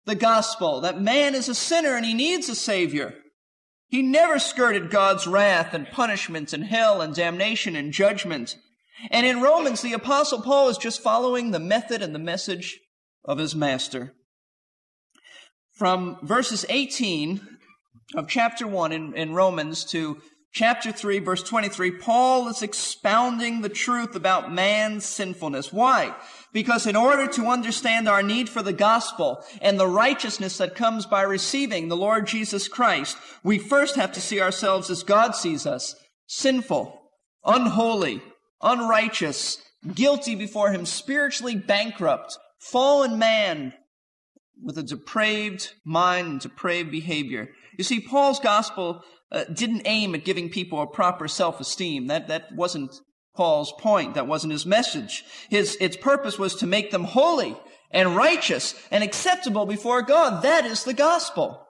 the 0.07 0.17
gospel, 0.17 0.81
that 0.81 1.01
man 1.01 1.37
is 1.37 1.49
a 1.49 1.55
sinner 1.55 1.95
and 1.95 2.05
he 2.05 2.15
needs 2.15 2.49
a 2.49 2.57
Savior. 2.57 3.15
He 3.87 4.03
never 4.03 4.41
skirted 4.41 4.91
God's 4.91 5.29
wrath 5.29 5.73
and 5.73 5.87
punishments 5.87 6.53
and 6.53 6.65
hell 6.65 7.01
and 7.01 7.15
damnation 7.15 7.77
and 7.77 7.93
judgment. 7.93 8.57
And 9.09 9.25
in 9.25 9.41
Romans, 9.41 9.83
the 9.83 9.93
Apostle 9.93 10.43
Paul 10.43 10.69
is 10.69 10.79
just 10.79 11.01
following 11.01 11.53
the 11.53 11.61
method 11.61 12.03
and 12.03 12.13
the 12.13 12.19
message 12.19 12.81
of 13.25 13.39
his 13.39 13.55
master. 13.55 14.15
From 15.77 16.19
verses 16.23 16.67
18 16.69 17.41
of 18.17 18.27
chapter 18.27 18.67
1 18.67 18.91
in, 18.91 19.15
in 19.15 19.33
Romans 19.33 19.85
to 19.85 20.21
chapter 20.53 20.93
3, 20.93 21.19
verse 21.21 21.43
23, 21.43 21.93
Paul 21.93 22.49
is 22.49 22.63
expounding 22.63 23.61
the 23.61 23.69
truth 23.69 24.15
about 24.15 24.53
man's 24.53 25.05
sinfulness. 25.05 25.73
Why? 25.73 26.15
Because 26.53 26.87
in 26.87 26.95
order 26.95 27.27
to 27.29 27.47
understand 27.47 28.09
our 28.09 28.23
need 28.23 28.49
for 28.49 28.63
the 28.63 28.73
gospel 28.73 29.43
and 29.61 29.81
the 29.81 29.87
righteousness 29.87 30.59
that 30.59 30.75
comes 30.75 31.07
by 31.07 31.23
receiving 31.23 31.89
the 31.89 31.97
Lord 31.97 32.27
Jesus 32.27 32.69
Christ, 32.69 33.17
we 33.43 33.59
first 33.59 33.97
have 33.97 34.13
to 34.13 34.21
see 34.21 34.41
ourselves 34.41 34.91
as 34.91 35.03
God 35.03 35.35
sees 35.35 35.67
us 35.67 35.97
sinful, 36.27 37.01
unholy, 37.45 38.23
unrighteous, 38.61 39.59
guilty 39.95 40.35
before 40.35 40.71
Him, 40.71 40.87
spiritually 40.87 41.57
bankrupt, 41.57 42.39
fallen 42.59 43.19
man 43.19 43.73
with 44.63 44.79
a 44.79 44.83
depraved 44.83 45.73
mind 45.85 46.29
and 46.29 46.41
depraved 46.41 46.91
behavior. 46.91 47.49
You 47.79 47.85
see, 47.85 48.01
Paul's 48.01 48.39
gospel 48.39 49.03
uh, 49.33 49.45
didn't 49.45 49.83
aim 49.87 50.15
at 50.15 50.25
giving 50.25 50.51
people 50.51 50.81
a 50.81 50.87
proper 50.87 51.27
self-esteem. 51.27 52.07
That, 52.07 52.29
that 52.29 52.53
wasn't 52.55 52.95
Paul's 53.35 53.73
point. 53.81 54.15
That 54.15 54.27
wasn't 54.27 54.53
his 54.53 54.67
message. 54.67 55.25
His, 55.49 55.77
its 55.81 55.97
purpose 55.97 56.39
was 56.39 56.55
to 56.57 56.67
make 56.67 56.91
them 56.91 57.05
holy 57.05 57.57
and 57.91 58.15
righteous 58.15 58.75
and 58.91 59.03
acceptable 59.03 59.67
before 59.67 60.03
God. 60.03 60.43
That 60.43 60.67
is 60.67 60.85
the 60.85 60.95
gospel. 60.95 61.67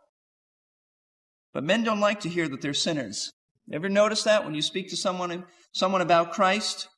But 1.54 1.64
men 1.64 1.84
don't 1.84 2.00
like 2.00 2.20
to 2.20 2.28
hear 2.28 2.48
that 2.48 2.60
they're 2.60 2.74
sinners. 2.74 3.32
Ever 3.72 3.88
notice 3.88 4.24
that 4.24 4.44
when 4.44 4.54
you 4.54 4.62
speak 4.62 4.90
to 4.90 4.96
someone, 4.96 5.44
someone 5.72 6.00
about 6.00 6.32
Christ? 6.32 6.88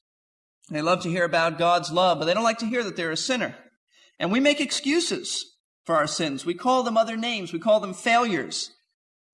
They 0.71 0.81
love 0.81 1.03
to 1.03 1.11
hear 1.11 1.25
about 1.25 1.59
God's 1.59 1.93
love, 1.93 2.19
but 2.19 2.25
they 2.25 2.35
don't 2.35 2.43
like 2.43 2.59
to 2.59 2.67
hear 2.67 2.83
that 2.85 2.97
they're 2.97 3.11
a 3.11 3.17
sinner. 3.17 3.55
And 4.19 4.33
we 4.33 4.41
make 4.41 4.61
excuses 4.61 5.45
for 5.85 5.97
our 5.97 6.07
sins. 6.07 6.47
We 6.47 6.55
call 6.55 6.83
them 6.83 6.97
other 6.97 7.17
names. 7.17 7.53
We 7.53 7.59
call 7.59 7.81
them 7.81 7.93
failures. 7.93 8.71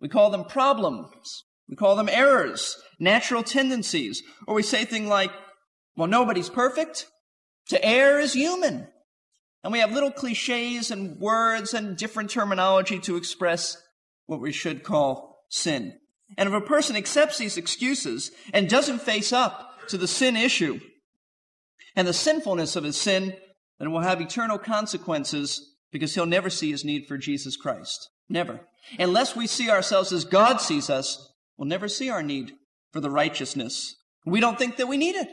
We 0.01 0.09
call 0.09 0.31
them 0.31 0.45
problems. 0.45 1.45
We 1.69 1.77
call 1.77 1.95
them 1.95 2.09
errors, 2.09 2.77
natural 2.99 3.43
tendencies. 3.43 4.23
Or 4.47 4.55
we 4.55 4.63
say 4.63 4.85
things 4.85 5.09
like, 5.09 5.31
well, 5.97 6.09
nobody's 6.09 6.49
perfect. 6.49 7.07
To 7.69 7.85
err 7.85 8.19
is 8.19 8.33
human. 8.33 8.89
And 9.63 9.73
we 9.73 9.81
have 9.81 9.93
little 9.93 10.11
cliches 10.11 10.91
and 10.91 11.19
words 11.21 11.75
and 11.75 11.97
different 11.97 12.31
terminology 12.31 12.99
to 13.01 13.17
express 13.17 13.77
what 14.27 14.41
we 14.41 14.53
should 14.53 14.83
call 14.83 15.45
sin. 15.51 15.99
And 16.39 16.49
if 16.49 16.55
a 16.55 16.61
person 16.61 16.97
accepts 16.97 17.39
these 17.39 17.57
excuses 17.57 18.31
and 18.53 18.69
doesn't 18.69 19.03
face 19.03 19.33
up 19.33 19.89
to 19.89 19.99
the 19.99 20.09
sin 20.09 20.37
issue 20.37 20.81
and 21.95 22.07
the 22.07 22.13
sinfulness 22.13 22.77
of 22.77 22.85
his 22.85 22.97
sin, 22.97 23.35
then 23.79 23.89
it 23.89 23.91
will 23.91 24.01
have 24.01 24.21
eternal 24.21 24.59
consequences 24.59 25.77
because 25.91 26.15
he'll 26.15 26.27
never 26.27 26.49
see 26.49 26.71
his 26.71 26.85
need 26.85 27.07
for 27.07 27.19
Jesus 27.19 27.57
Christ. 27.57 28.09
Never. 28.31 28.61
Unless 28.99 29.37
we 29.37 29.47
see 29.47 29.69
ourselves 29.69 30.13
as 30.13 30.25
God 30.25 30.61
sees 30.61 30.89
us, 30.89 31.33
we'll 31.59 31.69
never 31.69 31.89
see 31.89 32.09
our 32.09 32.23
need 32.23 32.53
for 32.93 33.01
the 33.01 33.11
righteousness. 33.11 33.97
We 34.25 34.41
don't 34.41 34.59
think 34.59 34.77
that 34.77 34.89
we 34.89 34.97
need 34.97 35.17
it. 35.17 35.29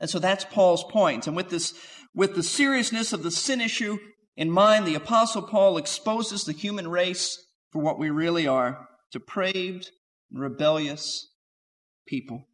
And 0.00 0.08
so 0.08 0.18
that's 0.18 0.44
Paul's 0.44 0.84
point. 0.84 1.26
And 1.26 1.36
with 1.36 1.50
this, 1.50 1.74
with 2.14 2.34
the 2.34 2.42
seriousness 2.42 3.12
of 3.12 3.22
the 3.22 3.30
sin 3.30 3.60
issue 3.60 3.98
in 4.36 4.50
mind, 4.50 4.86
the 4.86 4.94
apostle 4.94 5.42
Paul 5.42 5.76
exposes 5.76 6.44
the 6.44 6.52
human 6.52 6.88
race 6.88 7.38
for 7.70 7.82
what 7.82 7.98
we 7.98 8.10
really 8.10 8.46
are, 8.46 8.88
depraved, 9.12 9.90
rebellious 10.32 11.30
people. 12.06 12.46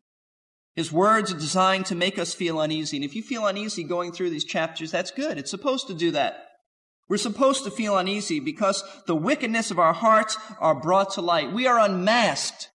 His 0.75 0.92
words 0.92 1.33
are 1.33 1.38
designed 1.38 1.87
to 1.87 1.94
make 1.94 2.18
us 2.18 2.33
feel 2.33 2.61
uneasy. 2.61 2.96
And 2.96 3.05
if 3.05 3.14
you 3.14 3.23
feel 3.23 3.46
uneasy 3.46 3.85
going 3.85 4.12
through 4.12 4.31
these 4.31 4.44
chapters, 4.44 4.90
that's 4.90 5.11
good. 5.11 5.37
It's 5.37 5.51
supposed 5.51 5.87
to 5.88 5.94
do 5.94 6.11
that. 6.12 6.44
We're 7.11 7.16
supposed 7.16 7.64
to 7.64 7.73
feel 7.73 7.99
uneasy 7.99 8.38
because 8.38 8.85
the 9.09 9.16
wickedness 9.16 9.73
of 9.73 9.81
our 9.81 9.92
hearts 9.92 10.38
are 10.61 10.77
brought 10.77 11.14
to 11.14 11.20
light. 11.20 11.53
We 11.53 11.66
are 11.66 11.77
unmasked. 11.77 12.70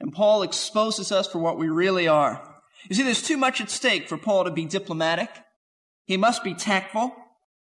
And 0.00 0.12
Paul 0.12 0.42
exposes 0.42 1.12
us 1.12 1.28
for 1.28 1.38
what 1.38 1.56
we 1.56 1.68
really 1.68 2.08
are. 2.08 2.42
You 2.90 2.96
see, 2.96 3.04
there's 3.04 3.22
too 3.22 3.36
much 3.36 3.60
at 3.60 3.70
stake 3.70 4.08
for 4.08 4.18
Paul 4.18 4.42
to 4.42 4.50
be 4.50 4.64
diplomatic. 4.64 5.30
He 6.04 6.16
must 6.16 6.42
be 6.42 6.52
tactful, 6.52 7.14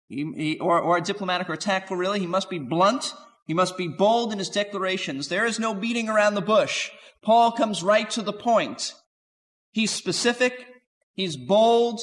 he, 0.08 0.32
he, 0.34 0.58
or, 0.60 0.80
or 0.80 0.98
diplomatic 0.98 1.50
or 1.50 1.56
tactful, 1.56 1.98
really. 1.98 2.20
He 2.20 2.26
must 2.26 2.48
be 2.48 2.58
blunt. 2.58 3.12
He 3.46 3.52
must 3.52 3.76
be 3.76 3.86
bold 3.86 4.32
in 4.32 4.38
his 4.38 4.48
declarations. 4.48 5.28
There 5.28 5.44
is 5.44 5.58
no 5.58 5.74
beating 5.74 6.08
around 6.08 6.36
the 6.36 6.40
bush. 6.40 6.90
Paul 7.22 7.52
comes 7.52 7.82
right 7.82 8.08
to 8.10 8.22
the 8.22 8.32
point. 8.32 8.94
He's 9.72 9.90
specific, 9.90 10.66
he's 11.12 11.36
bold, 11.36 12.00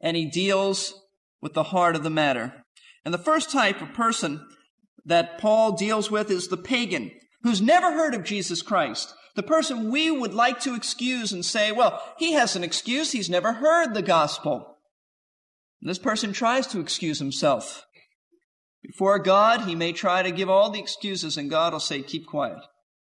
and 0.00 0.16
he 0.16 0.24
deals 0.24 0.94
with 1.44 1.52
the 1.52 1.64
heart 1.64 1.94
of 1.94 2.02
the 2.02 2.10
matter. 2.10 2.64
And 3.04 3.12
the 3.12 3.18
first 3.18 3.52
type 3.52 3.82
of 3.82 3.92
person 3.92 4.44
that 5.04 5.38
Paul 5.38 5.72
deals 5.72 6.10
with 6.10 6.30
is 6.30 6.48
the 6.48 6.56
pagan, 6.56 7.10
who's 7.42 7.60
never 7.60 7.92
heard 7.92 8.14
of 8.14 8.24
Jesus 8.24 8.62
Christ. 8.62 9.14
The 9.36 9.42
person 9.42 9.90
we 9.90 10.10
would 10.10 10.32
like 10.32 10.58
to 10.60 10.74
excuse 10.74 11.32
and 11.32 11.44
say, 11.44 11.70
well, 11.70 12.02
he 12.16 12.32
has 12.32 12.56
an 12.56 12.64
excuse. 12.64 13.12
He's 13.12 13.28
never 13.28 13.52
heard 13.52 13.92
the 13.92 14.00
gospel. 14.00 14.78
And 15.82 15.90
this 15.90 15.98
person 15.98 16.32
tries 16.32 16.66
to 16.68 16.80
excuse 16.80 17.18
himself. 17.18 17.84
Before 18.82 19.18
God, 19.18 19.62
he 19.62 19.74
may 19.74 19.92
try 19.92 20.22
to 20.22 20.30
give 20.30 20.48
all 20.48 20.70
the 20.70 20.80
excuses, 20.80 21.36
and 21.36 21.50
God 21.50 21.74
will 21.74 21.80
say, 21.80 22.00
keep 22.00 22.26
quiet. 22.26 22.60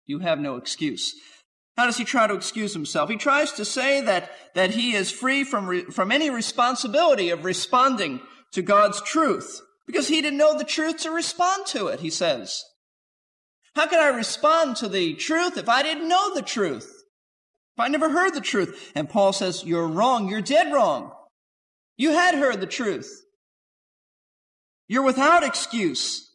You 0.07 0.21
have 0.21 0.39
no 0.39 0.57
excuse. 0.57 1.15
How 1.77 1.87
does 1.87 1.97
he 1.97 2.05
try 2.05 2.27
to 2.27 2.35
excuse 2.35 2.73
himself? 2.73 3.11
He 3.11 3.17
tries 3.17 3.53
to 3.53 3.65
say 3.65 4.01
that, 4.03 4.31
that 4.55 4.71
he 4.71 4.95
is 4.95 5.11
free 5.11 5.43
from, 5.43 5.67
re, 5.67 5.83
from 5.85 6.13
any 6.13 6.31
responsibility 6.31 7.31
of 7.31 7.45
responding 7.45 8.21
to 8.53 8.63
God's 8.63 9.01
truth 9.03 9.61
because 9.87 10.09
he 10.09 10.23
didn't 10.23 10.39
know 10.39 10.57
the 10.57 10.65
truth 10.65 10.99
to 10.99 11.11
respond 11.11 11.67
to 11.67 11.89
it, 11.89 12.01
he 12.01 12.11
says. 12.11 12.65
How 13.75 13.89
can 13.89 14.01
I 14.01 14.17
respond 14.17 14.77
to 14.77 14.89
the 14.89 15.15
truth 15.15 15.59
if 15.59 15.69
I 15.69 15.83
didn't 15.83 16.09
know 16.09 16.33
the 16.33 16.43
truth? 16.43 17.03
If 17.77 17.81
I 17.81 17.89
never 17.89 18.09
heard 18.09 18.35
the 18.35 18.41
truth? 18.41 18.93
And 18.95 19.11
Paul 19.11 19.33
says, 19.33 19.65
you're 19.65 19.89
wrong. 19.89 20.29
You're 20.29 20.41
dead 20.41 20.73
wrong. 20.73 21.11
You 21.97 22.13
had 22.13 22.37
heard 22.37 22.61
the 22.61 22.67
truth. 22.67 23.25
You're 24.87 25.03
without 25.03 25.43
excuse. 25.43 26.31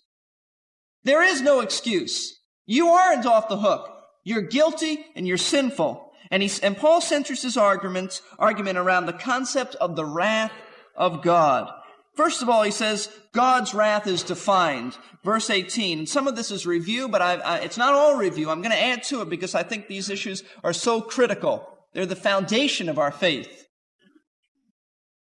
There 1.06 1.24
is 1.24 1.42
no 1.42 1.62
excuse. 1.62 2.40
You 2.66 2.90
aren't 2.90 3.26
off 3.26 3.48
the 3.48 3.58
hook. 3.58 3.99
You're 4.30 4.44
guilty 4.44 5.04
and 5.16 5.28
you're 5.28 5.38
sinful. 5.38 6.14
And, 6.30 6.44
and 6.62 6.78
Paul 6.78 7.02
centers 7.02 7.42
his 7.42 7.58
argument, 7.58 8.22
argument 8.38 8.78
around 8.78 9.08
the 9.08 9.14
concept 9.14 9.74
of 9.82 9.96
the 9.96 10.06
wrath 10.06 10.52
of 10.96 11.24
God. 11.24 11.68
First 12.14 12.44
of 12.44 12.48
all, 12.48 12.62
he 12.62 12.70
says 12.70 13.10
God's 13.34 13.74
wrath 13.74 14.06
is 14.06 14.22
defined. 14.22 14.96
Verse 15.24 15.50
18. 15.50 15.98
And 15.98 16.08
some 16.08 16.28
of 16.28 16.36
this 16.36 16.52
is 16.52 16.68
review, 16.68 17.10
but 17.10 17.24
I, 17.24 17.38
I, 17.38 17.58
it's 17.62 17.78
not 17.78 17.96
all 17.96 18.18
review. 18.18 18.52
I'm 18.52 18.62
going 18.62 18.70
to 18.72 18.80
add 18.80 19.02
to 19.06 19.24
it 19.24 19.30
because 19.30 19.56
I 19.56 19.64
think 19.64 19.88
these 19.88 20.12
issues 20.12 20.44
are 20.64 20.74
so 20.74 21.02
critical. 21.02 21.68
They're 21.96 22.06
the 22.06 22.16
foundation 22.16 22.88
of 22.88 23.00
our 23.00 23.12
faith. 23.12 23.66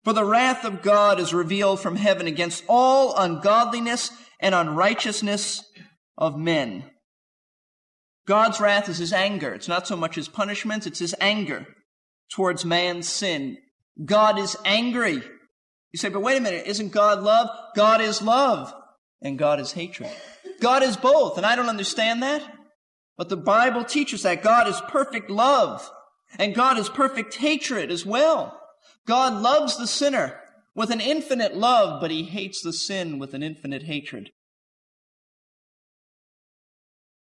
For 0.04 0.12
the 0.12 0.26
wrath 0.26 0.66
of 0.66 0.82
God 0.82 1.22
is 1.22 1.34
revealed 1.34 1.80
from 1.80 1.96
heaven 1.96 2.28
against 2.28 2.66
all 2.68 3.16
ungodliness 3.16 4.12
and 4.42 4.54
unrighteousness 4.54 5.64
of 6.18 6.38
men. 6.38 6.84
God's 8.28 8.60
wrath 8.60 8.90
is 8.90 8.98
his 8.98 9.14
anger. 9.14 9.54
It's 9.54 9.70
not 9.70 9.88
so 9.88 9.96
much 9.96 10.16
his 10.16 10.28
punishment, 10.28 10.86
it's 10.86 11.00
his 11.00 11.16
anger 11.20 11.66
towards 12.32 12.66
man's 12.66 13.08
sin. 13.08 13.58
God 14.04 14.38
is 14.38 14.58
angry. 14.66 15.22
You 15.94 15.98
say, 15.98 16.10
but 16.10 16.22
wait 16.22 16.38
a 16.38 16.42
minute, 16.42 16.68
isn't 16.68 16.92
God 16.92 17.24
love? 17.24 17.50
God 17.76 18.02
is 18.02 18.22
love, 18.22 18.74
and 19.22 19.40
God 19.40 19.60
is 19.60 19.72
hatred. 19.72 20.12
God 20.60 20.84
is 20.84 20.98
both, 20.98 21.38
and 21.38 21.46
I 21.46 21.56
don't 21.56 21.70
understand 21.70 22.22
that. 22.22 22.44
But 23.18 23.30
the 23.30 23.38
Bible 23.38 23.84
teaches 23.84 24.24
that 24.24 24.44
God 24.44 24.68
is 24.68 24.82
perfect 24.90 25.30
love, 25.30 25.90
and 26.38 26.54
God 26.54 26.78
is 26.78 26.90
perfect 26.90 27.36
hatred 27.36 27.90
as 27.90 28.06
well. 28.06 28.60
God 29.06 29.42
loves 29.42 29.78
the 29.78 29.88
sinner 29.88 30.40
with 30.76 30.92
an 30.92 31.02
infinite 31.02 31.56
love, 31.56 32.02
but 32.02 32.12
he 32.12 32.24
hates 32.24 32.62
the 32.62 32.74
sin 32.74 33.18
with 33.18 33.34
an 33.34 33.42
infinite 33.42 33.84
hatred. 33.84 34.32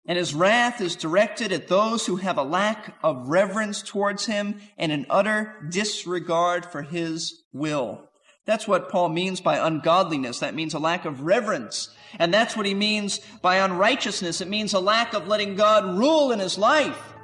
And 0.04 0.18
his 0.18 0.34
wrath 0.34 0.80
is 0.80 0.96
directed 0.96 1.52
at 1.52 1.68
those 1.68 2.06
who 2.06 2.16
have 2.16 2.36
a 2.36 2.42
lack 2.42 2.96
of 3.04 3.28
reverence 3.28 3.82
towards 3.82 4.26
him 4.26 4.60
and 4.76 4.90
an 4.90 5.06
utter 5.08 5.54
disregard 5.68 6.66
for 6.66 6.82
his 6.82 7.44
will. 7.52 8.08
That's 8.44 8.66
what 8.66 8.90
Paul 8.90 9.10
means 9.10 9.40
by 9.40 9.64
ungodliness. 9.64 10.40
That 10.40 10.56
means 10.56 10.74
a 10.74 10.80
lack 10.80 11.04
of 11.04 11.20
reverence. 11.20 11.90
And 12.18 12.34
that's 12.34 12.56
what 12.56 12.66
he 12.66 12.74
means 12.74 13.20
by 13.40 13.56
unrighteousness. 13.56 14.40
It 14.40 14.48
means 14.48 14.74
a 14.74 14.80
lack 14.80 15.14
of 15.14 15.28
letting 15.28 15.54
God 15.54 15.96
rule 15.96 16.32
in 16.32 16.40
his 16.40 16.58
life. 16.58 17.14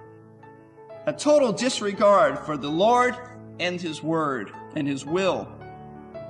A 1.06 1.12
total 1.12 1.52
disregard 1.52 2.38
for 2.38 2.56
the 2.56 2.70
Lord 2.70 3.16
and 3.58 3.80
his 3.80 4.02
word 4.02 4.52
and 4.76 4.86
his 4.86 5.04
will. 5.04 5.48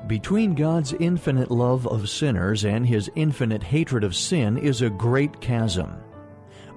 Between 0.07 0.55
God's 0.55 0.95
infinite 0.95 1.51
love 1.51 1.87
of 1.87 2.09
sinners 2.09 2.65
and 2.65 2.87
his 2.87 3.11
infinite 3.15 3.65
hatred 3.65 4.05
of 4.05 4.17
sin 4.17 4.57
is 4.57 4.81
a 4.81 4.89
great 4.89 5.43
chasm. 5.43 5.93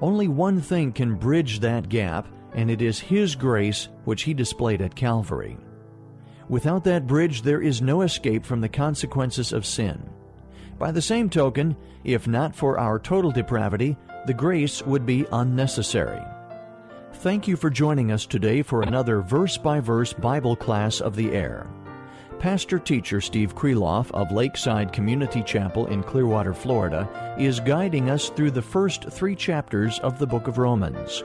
Only 0.01 0.27
one 0.27 0.59
thing 0.59 0.91
can 0.91 1.15
bridge 1.15 1.59
that 1.59 1.87
gap, 1.87 2.27
and 2.53 2.71
it 2.71 2.81
is 2.81 2.99
His 2.99 3.35
grace 3.35 3.87
which 4.05 4.23
He 4.23 4.33
displayed 4.33 4.81
at 4.81 4.95
Calvary. 4.95 5.57
Without 6.49 6.83
that 6.85 7.07
bridge, 7.07 7.43
there 7.43 7.61
is 7.61 7.81
no 7.81 8.01
escape 8.01 8.43
from 8.43 8.61
the 8.61 8.69
consequences 8.69 9.53
of 9.53 9.65
sin. 9.65 10.09
By 10.79 10.91
the 10.91 11.01
same 11.01 11.29
token, 11.29 11.77
if 12.03 12.27
not 12.27 12.55
for 12.55 12.79
our 12.79 12.97
total 12.97 13.31
depravity, 13.31 13.95
the 14.25 14.33
grace 14.33 14.81
would 14.81 15.05
be 15.05 15.25
unnecessary. 15.31 16.21
Thank 17.13 17.47
you 17.47 17.55
for 17.55 17.69
joining 17.69 18.11
us 18.11 18.25
today 18.25 18.63
for 18.63 18.81
another 18.81 19.21
verse 19.21 19.57
by 19.57 19.79
verse 19.79 20.13
Bible 20.13 20.55
class 20.55 20.99
of 20.99 21.15
the 21.15 21.31
air. 21.31 21.67
Pastor 22.41 22.79
teacher 22.79 23.21
Steve 23.21 23.53
Kreloff 23.53 24.09
of 24.15 24.31
Lakeside 24.31 24.91
Community 24.91 25.43
Chapel 25.43 25.85
in 25.85 26.01
Clearwater, 26.01 26.55
Florida, 26.55 27.07
is 27.37 27.59
guiding 27.59 28.09
us 28.09 28.29
through 28.29 28.49
the 28.49 28.59
first 28.63 29.03
three 29.11 29.35
chapters 29.35 29.99
of 29.99 30.17
the 30.17 30.25
book 30.25 30.47
of 30.47 30.57
Romans. 30.57 31.23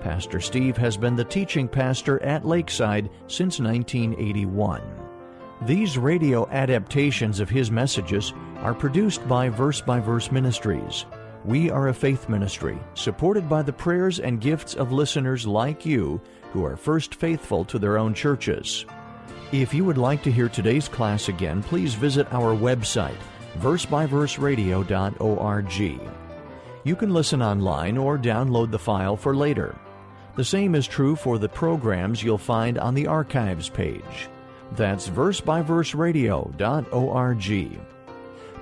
Pastor 0.00 0.40
Steve 0.40 0.74
has 0.78 0.96
been 0.96 1.16
the 1.16 1.24
teaching 1.24 1.68
pastor 1.68 2.18
at 2.22 2.46
Lakeside 2.46 3.10
since 3.26 3.60
1981. 3.60 4.80
These 5.66 5.98
radio 5.98 6.48
adaptations 6.48 7.40
of 7.40 7.50
his 7.50 7.70
messages 7.70 8.32
are 8.60 8.72
produced 8.72 9.28
by 9.28 9.50
Verse 9.50 9.82
by 9.82 10.00
Verse 10.00 10.32
Ministries. 10.32 11.04
We 11.44 11.70
are 11.70 11.88
a 11.88 11.94
faith 11.94 12.30
ministry 12.30 12.78
supported 12.94 13.50
by 13.50 13.60
the 13.60 13.72
prayers 13.74 14.18
and 14.18 14.40
gifts 14.40 14.72
of 14.72 14.92
listeners 14.92 15.46
like 15.46 15.84
you 15.84 16.22
who 16.52 16.64
are 16.64 16.74
first 16.74 17.16
faithful 17.16 17.66
to 17.66 17.78
their 17.78 17.98
own 17.98 18.14
churches. 18.14 18.86
If 19.54 19.72
you 19.72 19.84
would 19.84 19.98
like 19.98 20.20
to 20.24 20.32
hear 20.32 20.48
today's 20.48 20.88
class 20.88 21.28
again, 21.28 21.62
please 21.62 21.94
visit 21.94 22.26
our 22.32 22.56
website, 22.56 23.14
versebyverseradio.org. 23.58 26.00
You 26.82 26.96
can 26.96 27.14
listen 27.14 27.40
online 27.40 27.96
or 27.96 28.18
download 28.18 28.72
the 28.72 28.80
file 28.80 29.16
for 29.16 29.36
later. 29.36 29.78
The 30.34 30.44
same 30.44 30.74
is 30.74 30.88
true 30.88 31.14
for 31.14 31.38
the 31.38 31.48
programs 31.48 32.20
you'll 32.20 32.36
find 32.36 32.78
on 32.78 32.94
the 32.94 33.06
archives 33.06 33.68
page. 33.68 34.28
That's 34.72 35.08
versebyverseradio.org. 35.08 37.80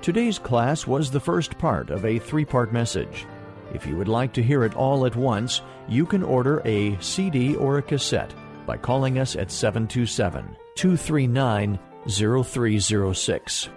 Today's 0.03 0.37
class 0.37 0.85
was 0.85 1.09
the 1.09 1.19
first 1.19 1.57
part 1.57 1.89
of 1.89 2.05
a 2.05 2.19
three 2.19 2.45
part 2.45 2.71
message. 2.71 3.25
If 3.73 3.87
you 3.87 3.97
would 3.97 4.07
like 4.07 4.31
to 4.33 4.43
hear 4.43 4.63
it 4.63 4.75
all 4.75 5.07
at 5.07 5.15
once, 5.15 5.63
you 5.87 6.05
can 6.05 6.21
order 6.21 6.61
a 6.65 6.95
CD 7.01 7.55
or 7.55 7.79
a 7.79 7.81
cassette 7.81 8.31
by 8.65 8.77
calling 8.77 9.19
us 9.19 9.35
at 9.35 9.51
727 9.51 10.55
239 10.75 11.79
0306. 12.07 13.69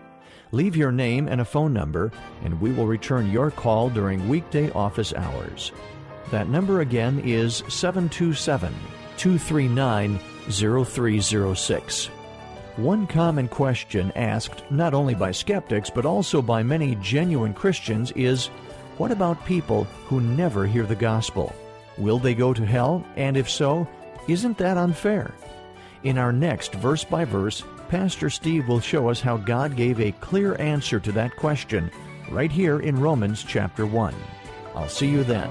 Leave 0.52 0.76
your 0.76 0.92
name 0.92 1.28
and 1.28 1.40
a 1.40 1.44
phone 1.44 1.72
number, 1.72 2.12
and 2.44 2.60
we 2.60 2.72
will 2.72 2.86
return 2.86 3.30
your 3.30 3.50
call 3.50 3.90
during 3.90 4.28
weekday 4.28 4.70
office 4.72 5.12
hours. 5.14 5.72
That 6.30 6.48
number 6.48 6.80
again 6.80 7.20
is 7.20 7.62
727 7.68 8.72
239 9.16 10.18
0306. 10.48 12.06
One 12.76 13.06
common 13.06 13.48
question 13.48 14.12
asked 14.16 14.70
not 14.70 14.92
only 14.92 15.14
by 15.14 15.30
skeptics 15.30 15.88
but 15.88 16.04
also 16.04 16.42
by 16.42 16.62
many 16.62 16.94
genuine 16.96 17.54
Christians 17.54 18.12
is 18.12 18.48
what 18.98 19.10
about 19.10 19.44
people 19.46 19.84
who 20.06 20.20
never 20.20 20.66
hear 20.66 20.84
the 20.84 20.94
gospel? 20.94 21.54
Will 21.98 22.18
they 22.18 22.34
go 22.34 22.52
to 22.52 22.66
hell? 22.66 23.04
And 23.16 23.36
if 23.36 23.48
so, 23.48 23.88
isn't 24.28 24.58
that 24.58 24.76
unfair? 24.76 25.34
In 26.02 26.18
our 26.18 26.32
next 26.32 26.74
verse 26.74 27.04
by 27.04 27.24
verse, 27.24 27.62
Pastor 27.88 28.30
Steve 28.30 28.68
will 28.68 28.80
show 28.80 29.08
us 29.08 29.20
how 29.20 29.36
God 29.36 29.76
gave 29.76 30.00
a 30.00 30.12
clear 30.12 30.60
answer 30.60 30.98
to 31.00 31.12
that 31.12 31.36
question 31.36 31.90
right 32.30 32.50
here 32.50 32.80
in 32.80 33.00
Romans 33.00 33.44
chapter 33.46 33.86
1. 33.86 34.14
I'll 34.74 34.88
see 34.88 35.08
you 35.08 35.22
then. 35.24 35.48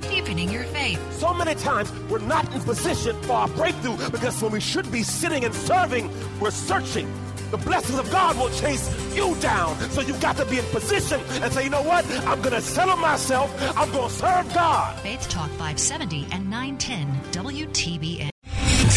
Deepening 0.00 0.50
your 0.50 0.64
faith. 0.64 1.00
So 1.12 1.32
many 1.32 1.54
times 1.54 1.92
we're 2.10 2.18
not 2.18 2.52
in 2.52 2.60
position 2.62 3.20
for 3.22 3.32
our 3.32 3.48
breakthrough 3.48 3.96
because 4.10 4.42
when 4.42 4.52
we 4.52 4.60
should 4.60 4.90
be 4.90 5.02
sitting 5.02 5.44
and 5.44 5.54
serving, 5.54 6.10
we're 6.40 6.50
searching. 6.50 7.10
The 7.52 7.58
blessings 7.58 7.98
of 7.98 8.10
God 8.10 8.38
will 8.38 8.48
chase 8.48 8.88
you 9.14 9.34
down. 9.36 9.78
So 9.90 10.00
you've 10.00 10.22
got 10.22 10.38
to 10.38 10.46
be 10.46 10.58
in 10.58 10.64
position 10.66 11.20
and 11.42 11.52
say, 11.52 11.64
you 11.64 11.70
know 11.70 11.82
what? 11.82 12.04
I'm 12.26 12.40
going 12.40 12.54
to 12.54 12.62
settle 12.62 12.96
myself. 12.96 13.54
I'm 13.76 13.92
going 13.92 14.08
to 14.08 14.14
serve 14.14 14.54
God. 14.54 14.98
Faith 15.00 15.28
Talk 15.28 15.50
570 15.50 16.28
and 16.32 16.48
910 16.48 17.20
WTBN. 17.32 18.31